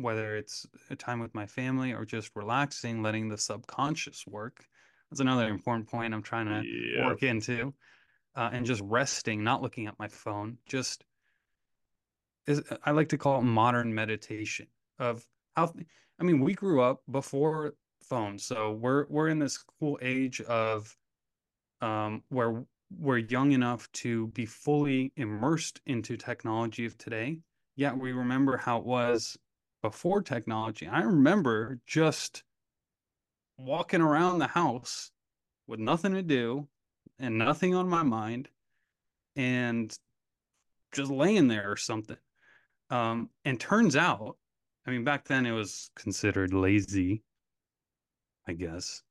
whether 0.00 0.36
it's 0.36 0.66
a 0.90 0.96
time 0.96 1.20
with 1.20 1.34
my 1.34 1.46
family 1.46 1.92
or 1.92 2.04
just 2.04 2.30
relaxing, 2.34 3.02
letting 3.02 3.28
the 3.28 3.38
subconscious 3.38 4.26
work. 4.26 4.64
That's 5.10 5.20
another 5.20 5.48
important 5.48 5.88
point 5.88 6.14
I'm 6.14 6.22
trying 6.22 6.46
to 6.46 7.02
work 7.04 7.22
into. 7.22 7.74
Uh, 8.36 8.50
and 8.52 8.64
just 8.64 8.82
resting, 8.84 9.42
not 9.42 9.62
looking 9.62 9.88
at 9.88 9.98
my 9.98 10.06
phone. 10.06 10.58
Just 10.66 11.04
is 12.46 12.62
I 12.84 12.92
like 12.92 13.08
to 13.08 13.18
call 13.18 13.40
it 13.40 13.42
modern 13.42 13.94
meditation 13.94 14.68
of 14.98 15.24
how 15.56 15.72
I 16.20 16.24
mean, 16.24 16.40
we 16.40 16.54
grew 16.54 16.80
up 16.82 17.02
before 17.10 17.74
phones. 18.02 18.44
So 18.44 18.72
we're 18.72 19.06
we're 19.08 19.28
in 19.28 19.38
this 19.38 19.58
cool 19.58 19.98
age 20.02 20.40
of 20.42 20.96
um 21.80 22.22
where 22.28 22.64
we're 22.96 23.18
young 23.18 23.52
enough 23.52 23.90
to 23.92 24.28
be 24.28 24.46
fully 24.46 25.12
immersed 25.16 25.80
into 25.86 26.16
technology 26.16 26.86
of 26.86 26.96
today. 26.96 27.40
Yet 27.76 27.98
we 27.98 28.12
remember 28.12 28.56
how 28.56 28.78
it 28.78 28.84
was 28.84 29.36
before 29.82 30.22
technology. 30.22 30.86
I 30.86 31.02
remember 31.02 31.80
just 31.86 32.42
walking 33.58 34.00
around 34.00 34.38
the 34.38 34.46
house 34.46 35.10
with 35.66 35.80
nothing 35.80 36.14
to 36.14 36.22
do 36.22 36.68
and 37.18 37.38
nothing 37.38 37.74
on 37.74 37.88
my 37.88 38.02
mind 38.02 38.48
and 39.36 39.96
just 40.92 41.10
laying 41.10 41.48
there 41.48 41.70
or 41.70 41.76
something. 41.76 42.16
Um, 42.90 43.30
and 43.44 43.60
turns 43.60 43.96
out, 43.96 44.36
I 44.86 44.90
mean, 44.90 45.04
back 45.04 45.26
then 45.26 45.44
it 45.44 45.52
was 45.52 45.90
considered 45.94 46.54
lazy, 46.54 47.22
I 48.46 48.54
guess. 48.54 49.02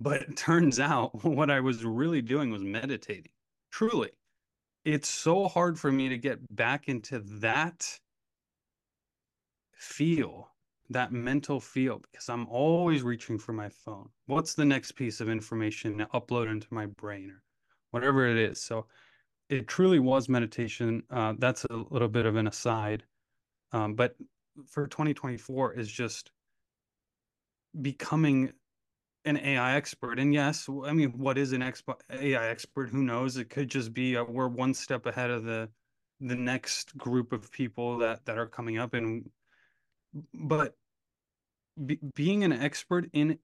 But 0.00 0.36
turns 0.36 0.80
out 0.80 1.24
what 1.24 1.50
I 1.50 1.60
was 1.60 1.84
really 1.84 2.22
doing 2.22 2.50
was 2.50 2.62
meditating. 2.62 3.32
Truly. 3.70 4.10
It's 4.84 5.08
so 5.08 5.48
hard 5.48 5.78
for 5.78 5.90
me 5.90 6.08
to 6.08 6.18
get 6.18 6.38
back 6.54 6.88
into 6.88 7.20
that 7.40 7.98
feel, 9.76 10.50
that 10.90 11.12
mental 11.12 11.60
feel, 11.60 12.00
because 12.10 12.28
I'm 12.28 12.46
always 12.48 13.02
reaching 13.02 13.38
for 13.38 13.52
my 13.52 13.68
phone. 13.68 14.08
What's 14.26 14.54
the 14.54 14.64
next 14.64 14.92
piece 14.92 15.20
of 15.20 15.28
information 15.28 15.98
to 15.98 16.06
upload 16.06 16.50
into 16.50 16.66
my 16.70 16.86
brain 16.86 17.30
or 17.30 17.42
whatever 17.90 18.26
it 18.26 18.36
is? 18.36 18.60
So 18.60 18.86
it 19.48 19.68
truly 19.68 19.98
was 19.98 20.28
meditation. 20.28 21.02
Uh, 21.10 21.34
that's 21.38 21.64
a 21.64 21.84
little 21.90 22.08
bit 22.08 22.26
of 22.26 22.36
an 22.36 22.46
aside. 22.46 23.04
Um, 23.72 23.94
but 23.94 24.16
for 24.66 24.86
2024 24.86 25.74
is 25.74 25.90
just 25.90 26.30
becoming 27.80 28.52
an 29.24 29.36
AI 29.38 29.76
expert. 29.76 30.18
And 30.18 30.32
yes, 30.32 30.68
I 30.84 30.92
mean, 30.92 31.10
what 31.18 31.36
is 31.36 31.52
an 31.52 31.60
expo- 31.60 32.00
AI 32.10 32.48
expert? 32.48 32.88
Who 32.88 33.02
knows? 33.02 33.36
It 33.36 33.50
could 33.50 33.68
just 33.68 33.92
be 33.92 34.14
a, 34.14 34.24
we're 34.24 34.48
one 34.48 34.72
step 34.72 35.06
ahead 35.06 35.30
of 35.30 35.44
the 35.44 35.68
the 36.20 36.36
next 36.36 36.96
group 36.96 37.32
of 37.32 37.50
people 37.50 37.98
that 37.98 38.24
that 38.24 38.38
are 38.38 38.46
coming 38.46 38.78
up, 38.78 38.94
and 38.94 39.28
but 40.34 40.74
be, 41.84 41.98
being 42.14 42.44
an 42.44 42.52
expert 42.52 43.08
in 43.12 43.38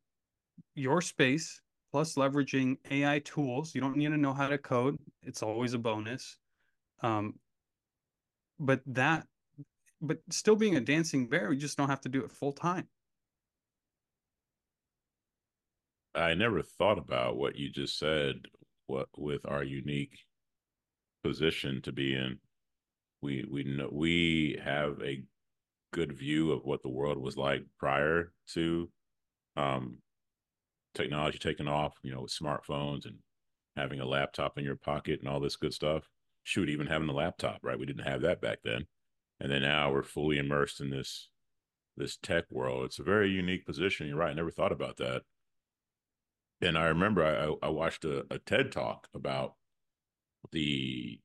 your 0.75 1.01
space 1.01 1.61
plus 1.91 2.15
leveraging 2.15 2.77
AI 2.91 3.19
tools, 3.21 3.75
you 3.75 3.81
don't 3.81 3.97
need 3.97 4.09
to 4.09 4.17
know 4.17 4.33
how 4.33 4.49
to 4.49 4.59
code. 4.59 4.99
It's 5.23 5.43
always 5.43 5.75
a 5.75 5.79
bonus. 5.79 6.39
Um, 7.03 7.35
but 8.59 8.81
that, 8.87 9.27
but 10.01 10.19
still 10.31 10.57
being 10.57 10.77
a 10.77 10.81
dancing 10.81 11.29
bear, 11.29 11.53
you 11.53 11.61
just 11.61 11.77
don't 11.77 11.91
have 11.91 12.01
to 12.03 12.09
do 12.09 12.25
it 12.25 12.33
full 12.33 12.53
time. 12.53 12.89
I 16.15 16.35
never 16.35 16.63
thought 16.63 16.99
about 16.99 17.37
what 17.37 17.57
you 17.57 17.71
just 17.71 17.99
said. 17.99 18.37
What 18.87 19.09
with 19.17 19.47
our 19.47 19.63
unique 19.63 20.19
position 21.25 21.81
to 21.83 21.93
be 21.93 22.15
in, 22.15 22.39
we 23.23 23.47
we 23.49 23.65
know 23.65 23.89
we 23.91 24.61
have 24.63 25.01
a 25.03 25.23
good 25.93 26.13
view 26.13 26.53
of 26.53 26.65
what 26.65 26.83
the 26.83 26.89
world 26.89 27.19
was 27.19 27.37
like 27.37 27.65
prior 27.79 28.33
to 28.55 28.89
um, 29.57 29.99
technology 30.95 31.39
taking 31.39 31.69
off, 31.69 31.95
you 32.03 32.13
know, 32.13 32.23
with 32.23 32.33
smartphones 32.33 33.05
and 33.07 33.17
having 33.77 34.01
a 34.01 34.07
laptop 34.07 34.59
in 34.59 34.65
your 34.65 34.77
pocket 34.77 35.21
and 35.21 35.29
all 35.29 35.41
this 35.41 35.57
good 35.57 35.75
stuff. 35.75 36.09
Shoot, 36.45 36.69
even 36.69 36.87
having 36.87 37.09
a 37.09 37.15
laptop, 37.15 37.59
right? 37.63 37.79
We 37.79 37.87
didn't 37.87 38.05
have 38.07 38.23
that 38.23 38.41
back 38.41 38.59
then. 38.65 38.87
And 39.41 39.51
then 39.51 39.63
now 39.63 39.93
we're 39.93 40.03
fully 40.03 40.39
immersed 40.39 40.81
in 40.81 40.91
this 40.91 41.29
this 41.97 42.17
tech 42.17 42.45
world. 42.51 42.85
It's 42.87 42.99
a 42.99 43.05
very 43.05 43.31
unique 43.31 43.67
position. 43.67 44.07
You're 44.07 44.17
right. 44.17 44.31
I 44.31 44.35
never 44.35 44.51
thought 44.51 44.73
about 44.73 44.97
that. 44.97 45.23
And 46.63 46.79
I 46.79 46.87
remember 46.87 47.23
I, 47.25 47.67
I 47.67 47.69
watched 47.71 48.05
a, 48.05 48.25
a 48.31 48.39
TED 48.39 48.73
talk 48.73 49.09
about 49.15 49.55
the 50.53 51.21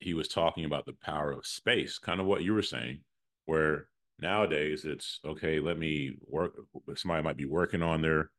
he 0.00 0.14
was 0.14 0.28
talking 0.28 0.64
about 0.64 0.86
the 0.86 0.92
power 0.92 1.32
of 1.32 1.46
space, 1.46 1.98
kind 1.98 2.20
of 2.20 2.26
what 2.26 2.42
you 2.42 2.54
were 2.54 2.62
saying, 2.62 3.00
where 3.48 3.88
nowadays 4.20 4.84
it's 4.84 5.20
okay 5.24 5.58
let 5.58 5.78
me 5.78 6.12
work 6.26 6.52
somebody 6.96 7.22
might 7.22 7.36
be 7.36 7.46
working 7.46 7.82
on 7.82 8.02
their 8.02 8.30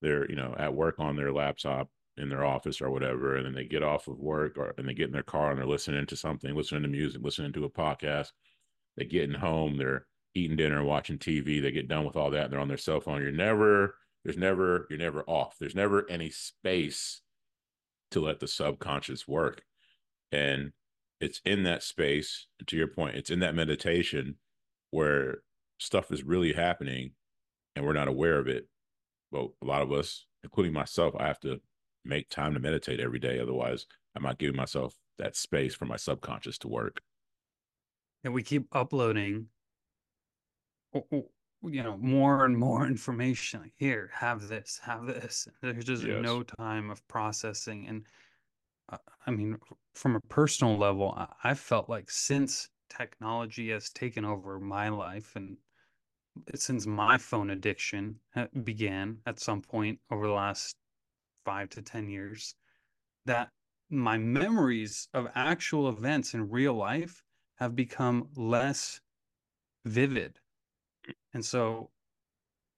their 0.00 0.28
you 0.30 0.36
know 0.36 0.54
at 0.58 0.72
work 0.72 0.98
on 0.98 1.16
their 1.16 1.30
laptop 1.30 1.90
in 2.16 2.30
their 2.30 2.44
office 2.44 2.80
or 2.80 2.90
whatever 2.90 3.36
and 3.36 3.44
then 3.44 3.52
they 3.52 3.66
get 3.66 3.82
off 3.82 4.08
of 4.08 4.18
work 4.18 4.56
or 4.56 4.72
and 4.78 4.88
they 4.88 4.94
get 4.94 5.06
in 5.06 5.12
their 5.12 5.22
car 5.22 5.50
and 5.50 5.58
they're 5.58 5.66
listening 5.66 6.06
to 6.06 6.16
something 6.16 6.54
listening 6.54 6.82
to 6.82 6.88
music 6.88 7.20
listening 7.22 7.52
to 7.52 7.64
a 7.64 7.70
podcast. 7.70 8.28
They 8.96 9.04
get 9.04 9.28
in 9.28 9.34
home 9.34 9.76
they're 9.76 10.06
eating 10.34 10.56
dinner 10.56 10.82
watching 10.82 11.18
tv 11.18 11.60
they 11.60 11.70
get 11.70 11.88
done 11.88 12.06
with 12.06 12.16
all 12.16 12.30
that 12.30 12.50
they're 12.50 12.60
on 12.60 12.68
their 12.68 12.78
cell 12.78 13.00
phone. 13.00 13.20
You're 13.20 13.32
never 13.32 13.96
there's 14.24 14.38
never 14.38 14.86
you're 14.88 14.98
never 14.98 15.24
off. 15.24 15.56
There's 15.60 15.74
never 15.74 16.08
any 16.08 16.30
space 16.30 17.20
to 18.12 18.20
let 18.20 18.40
the 18.40 18.48
subconscious 18.48 19.28
work. 19.28 19.62
And 20.32 20.72
it's 21.20 21.40
in 21.44 21.64
that 21.64 21.82
space 21.82 22.46
to 22.66 22.76
your 22.76 22.88
point 22.88 23.16
it's 23.16 23.30
in 23.30 23.40
that 23.40 23.54
meditation 23.54 24.36
where 24.94 25.38
stuff 25.78 26.12
is 26.12 26.22
really 26.22 26.52
happening 26.52 27.10
and 27.74 27.84
we're 27.84 27.92
not 27.92 28.06
aware 28.06 28.38
of 28.38 28.46
it. 28.46 28.68
But 29.32 29.48
a 29.60 29.66
lot 29.66 29.82
of 29.82 29.90
us, 29.92 30.26
including 30.44 30.72
myself, 30.72 31.14
I 31.18 31.26
have 31.26 31.40
to 31.40 31.60
make 32.04 32.28
time 32.28 32.54
to 32.54 32.60
meditate 32.60 33.00
every 33.00 33.18
day. 33.18 33.40
Otherwise, 33.40 33.86
I'm 34.14 34.22
not 34.22 34.38
giving 34.38 34.54
myself 34.56 34.94
that 35.18 35.34
space 35.34 35.74
for 35.74 35.86
my 35.86 35.96
subconscious 35.96 36.58
to 36.58 36.68
work. 36.68 37.00
And 38.22 38.32
we 38.32 38.44
keep 38.44 38.68
uploading, 38.70 39.46
you 40.94 41.82
know, 41.82 41.96
more 41.98 42.44
and 42.44 42.56
more 42.56 42.86
information. 42.86 43.62
Like, 43.62 43.74
here, 43.76 44.10
have 44.14 44.46
this, 44.46 44.80
have 44.84 45.06
this. 45.06 45.48
There's 45.60 45.84
just 45.84 46.04
yes. 46.04 46.22
no 46.22 46.44
time 46.44 46.90
of 46.90 47.06
processing. 47.08 47.86
And 47.88 48.06
uh, 48.92 48.98
I 49.26 49.32
mean, 49.32 49.58
from 49.94 50.14
a 50.14 50.20
personal 50.28 50.78
level, 50.78 51.18
I 51.42 51.54
felt 51.54 51.88
like 51.88 52.10
since 52.12 52.68
technology 52.88 53.70
has 53.70 53.90
taken 53.90 54.24
over 54.24 54.58
my 54.58 54.88
life 54.88 55.36
and 55.36 55.56
since 56.54 56.86
my 56.86 57.18
phone 57.18 57.50
addiction 57.50 58.18
began 58.64 59.18
at 59.26 59.38
some 59.38 59.62
point 59.62 60.00
over 60.10 60.26
the 60.26 60.32
last 60.32 60.76
five 61.44 61.68
to 61.70 61.82
10 61.82 62.08
years, 62.08 62.54
that 63.26 63.50
my 63.90 64.18
memories 64.18 65.08
of 65.14 65.28
actual 65.34 65.88
events 65.88 66.34
in 66.34 66.50
real 66.50 66.74
life 66.74 67.22
have 67.56 67.76
become 67.76 68.28
less 68.34 69.00
vivid. 69.84 70.40
And 71.32 71.44
so 71.44 71.90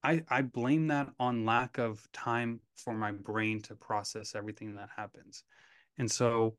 I 0.03 0.23
I 0.29 0.41
blame 0.41 0.87
that 0.87 1.09
on 1.19 1.45
lack 1.45 1.77
of 1.77 2.07
time 2.11 2.61
for 2.75 2.93
my 2.93 3.11
brain 3.11 3.61
to 3.63 3.75
process 3.75 4.35
everything 4.35 4.75
that 4.75 4.89
happens. 4.95 5.43
And 5.97 6.11
so 6.11 6.57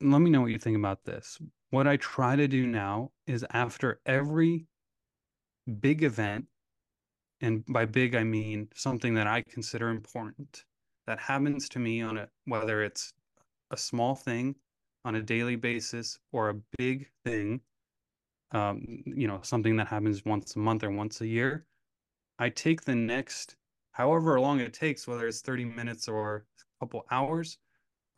let 0.00 0.20
me 0.20 0.30
know 0.30 0.42
what 0.42 0.52
you 0.52 0.58
think 0.58 0.76
about 0.76 1.04
this. 1.04 1.40
What 1.70 1.86
I 1.86 1.98
try 1.98 2.34
to 2.34 2.48
do 2.48 2.66
now 2.66 3.12
is 3.26 3.44
after 3.50 4.00
every 4.06 4.66
big 5.80 6.02
event, 6.02 6.46
and 7.40 7.64
by 7.66 7.84
big 7.84 8.14
I 8.14 8.24
mean 8.24 8.68
something 8.74 9.14
that 9.14 9.26
I 9.26 9.42
consider 9.42 9.90
important 9.90 10.64
that 11.06 11.18
happens 11.18 11.68
to 11.70 11.78
me 11.78 12.00
on 12.00 12.16
a 12.16 12.28
whether 12.46 12.82
it's 12.82 13.12
a 13.70 13.76
small 13.76 14.14
thing 14.14 14.56
on 15.04 15.14
a 15.14 15.22
daily 15.22 15.56
basis 15.56 16.18
or 16.32 16.48
a 16.48 16.54
big 16.78 17.10
thing, 17.24 17.60
um, 18.52 19.02
you 19.04 19.28
know, 19.28 19.40
something 19.42 19.76
that 19.76 19.88
happens 19.88 20.24
once 20.24 20.56
a 20.56 20.58
month 20.58 20.84
or 20.84 20.90
once 20.90 21.20
a 21.20 21.26
year, 21.26 21.66
I 22.38 22.48
take 22.48 22.82
the 22.82 22.94
next 22.94 23.56
however 23.92 24.40
long 24.40 24.60
it 24.60 24.72
takes, 24.72 25.06
whether 25.06 25.26
it's 25.26 25.42
30 25.42 25.66
minutes 25.66 26.08
or 26.08 26.46
a 26.80 26.84
couple 26.84 27.04
hours, 27.10 27.58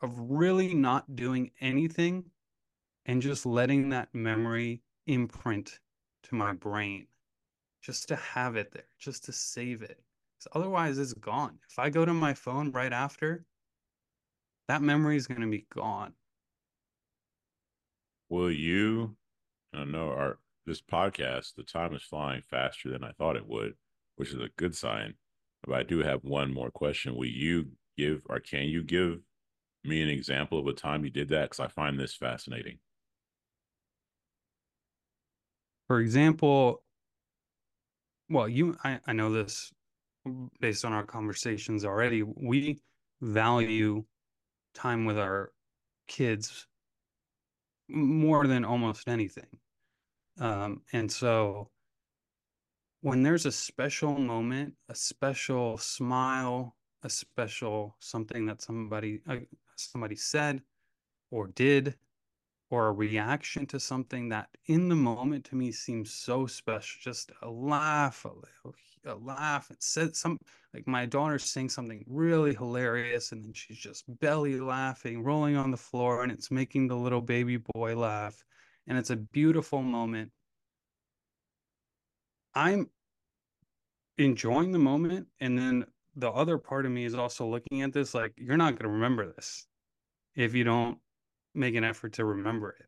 of 0.01 0.17
really 0.17 0.73
not 0.73 1.15
doing 1.15 1.51
anything 1.59 2.31
and 3.05 3.21
just 3.21 3.45
letting 3.45 3.89
that 3.89 4.09
memory 4.13 4.81
imprint 5.07 5.79
to 6.23 6.35
my 6.35 6.53
brain 6.53 7.07
just 7.81 8.07
to 8.09 8.15
have 8.15 8.55
it 8.55 8.71
there, 8.71 8.87
just 8.99 9.25
to 9.25 9.33
save 9.33 9.81
it. 9.81 9.99
Because 10.37 10.51
Otherwise, 10.55 10.97
it's 10.97 11.13
gone. 11.13 11.57
If 11.69 11.79
I 11.79 11.89
go 11.89 12.05
to 12.05 12.13
my 12.13 12.33
phone 12.33 12.71
right 12.71 12.93
after, 12.93 13.45
that 14.67 14.81
memory 14.81 15.17
is 15.17 15.27
going 15.27 15.41
to 15.41 15.47
be 15.47 15.65
gone. 15.73 16.13
Will 18.29 18.51
you? 18.51 19.15
I 19.73 19.83
know 19.83 20.09
our 20.09 20.39
this 20.65 20.81
podcast, 20.81 21.55
the 21.55 21.63
time 21.63 21.93
is 21.95 22.03
flying 22.03 22.41
faster 22.41 22.89
than 22.89 23.03
I 23.03 23.11
thought 23.11 23.35
it 23.35 23.47
would, 23.47 23.73
which 24.15 24.29
is 24.29 24.39
a 24.39 24.49
good 24.57 24.75
sign. 24.75 25.15
But 25.63 25.75
I 25.75 25.83
do 25.83 25.99
have 25.99 26.23
one 26.23 26.53
more 26.53 26.71
question. 26.71 27.15
Will 27.15 27.25
you 27.25 27.71
give 27.97 28.23
or 28.29 28.39
can 28.39 28.63
you 28.65 28.83
give 28.83 29.19
me 29.83 30.01
an 30.01 30.09
example 30.09 30.59
of 30.59 30.67
a 30.67 30.73
time 30.73 31.03
you 31.03 31.09
did 31.09 31.29
that? 31.29 31.49
Because 31.49 31.59
I 31.59 31.67
find 31.67 31.99
this 31.99 32.15
fascinating. 32.15 32.77
For 35.91 35.99
example, 35.99 36.83
well, 38.29 38.47
you 38.47 38.77
I, 38.81 39.01
I 39.07 39.11
know 39.11 39.29
this 39.29 39.73
based 40.61 40.85
on 40.85 40.93
our 40.93 41.03
conversations 41.03 41.83
already. 41.83 42.23
We 42.23 42.79
value 43.19 44.05
time 44.73 45.03
with 45.03 45.19
our 45.19 45.51
kids 46.07 46.65
more 47.89 48.47
than 48.47 48.63
almost 48.63 49.09
anything. 49.09 49.49
Um, 50.39 50.83
and 50.93 51.11
so 51.11 51.71
when 53.01 53.21
there's 53.21 53.45
a 53.45 53.51
special 53.51 54.17
moment, 54.17 54.75
a 54.87 54.95
special 54.95 55.77
smile, 55.77 56.77
a 57.03 57.09
special 57.09 57.97
something 57.99 58.45
that 58.45 58.61
somebody 58.61 59.19
uh, 59.27 59.39
somebody 59.75 60.15
said 60.15 60.61
or 61.31 61.47
did 61.47 61.97
or 62.71 62.87
a 62.87 62.91
reaction 62.91 63.65
to 63.67 63.79
something 63.79 64.29
that 64.29 64.49
in 64.65 64.89
the 64.89 64.95
moment 64.95 65.45
to 65.45 65.55
me 65.55 65.71
seems 65.71 66.11
so 66.11 66.47
special 66.47 66.99
just 67.01 67.31
a 67.43 67.49
laugh 67.49 68.25
a, 68.25 69.11
a 69.11 69.15
laugh 69.15 69.69
and 69.69 69.77
said 69.79 70.15
some 70.15 70.37
like 70.73 70.87
my 70.87 71.05
daughter's 71.05 71.43
saying 71.43 71.69
something 71.69 72.03
really 72.07 72.55
hilarious 72.55 73.31
and 73.31 73.43
then 73.43 73.53
she's 73.53 73.77
just 73.77 74.03
belly 74.19 74.59
laughing 74.59 75.21
rolling 75.21 75.55
on 75.55 75.69
the 75.69 75.77
floor 75.77 76.23
and 76.23 76.31
it's 76.31 76.49
making 76.49 76.87
the 76.87 76.95
little 76.95 77.21
baby 77.21 77.57
boy 77.73 77.95
laugh 77.95 78.43
and 78.87 78.97
it's 78.97 79.09
a 79.09 79.15
beautiful 79.15 79.81
moment. 79.81 80.31
I'm 82.53 82.89
enjoying 84.17 84.71
the 84.71 84.79
moment 84.79 85.27
and 85.39 85.57
then 85.57 85.85
the 86.15 86.29
other 86.29 86.57
part 86.57 86.85
of 86.85 86.91
me 86.91 87.05
is 87.05 87.15
also 87.15 87.47
looking 87.47 87.81
at 87.81 87.93
this 87.93 88.13
like 88.13 88.33
you're 88.35 88.57
not 88.57 88.71
going 88.73 88.83
to 88.83 88.89
remember 88.89 89.31
this 89.31 89.65
if 90.35 90.53
you 90.53 90.65
don't 90.65 90.97
make 91.53 91.75
an 91.75 91.83
effort 91.83 92.13
to 92.13 92.25
remember 92.25 92.75
it 92.79 92.85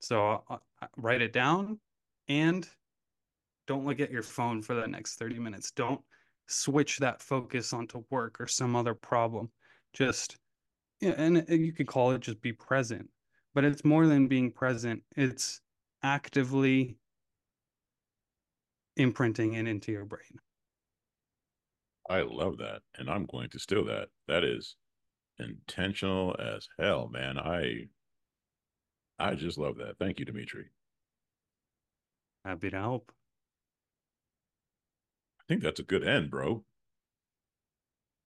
so 0.00 0.42
uh, 0.48 0.56
uh, 0.82 0.86
write 0.96 1.22
it 1.22 1.32
down 1.32 1.78
and 2.28 2.68
don't 3.66 3.86
look 3.86 4.00
at 4.00 4.10
your 4.10 4.22
phone 4.22 4.62
for 4.62 4.74
the 4.74 4.86
next 4.86 5.16
30 5.16 5.38
minutes 5.38 5.70
don't 5.70 6.00
switch 6.46 6.98
that 6.98 7.22
focus 7.22 7.72
onto 7.72 8.04
work 8.10 8.40
or 8.40 8.46
some 8.46 8.76
other 8.76 8.94
problem 8.94 9.50
just 9.92 10.36
and 11.00 11.44
you 11.48 11.72
could 11.72 11.86
call 11.86 12.12
it 12.12 12.20
just 12.20 12.40
be 12.40 12.52
present 12.52 13.08
but 13.54 13.64
it's 13.64 13.84
more 13.84 14.06
than 14.06 14.28
being 14.28 14.50
present 14.50 15.02
it's 15.16 15.60
actively 16.02 16.96
imprinting 18.96 19.54
it 19.54 19.66
into 19.66 19.90
your 19.90 20.04
brain 20.04 20.38
I 22.08 22.22
love 22.22 22.58
that. 22.58 22.82
And 22.96 23.08
I'm 23.08 23.26
going 23.26 23.50
to 23.50 23.58
steal 23.58 23.84
that. 23.86 24.08
That 24.28 24.44
is 24.44 24.76
intentional 25.38 26.36
as 26.38 26.68
hell, 26.78 27.08
man. 27.08 27.38
I 27.38 27.88
I 29.18 29.34
just 29.34 29.58
love 29.58 29.76
that. 29.78 29.98
Thank 29.98 30.18
you, 30.18 30.24
Dmitri. 30.24 30.66
Happy 32.44 32.70
to 32.70 32.76
help. 32.76 33.12
I 35.40 35.44
think 35.48 35.62
that's 35.62 35.80
a 35.80 35.84
good 35.84 36.06
end, 36.06 36.30
bro. 36.30 36.64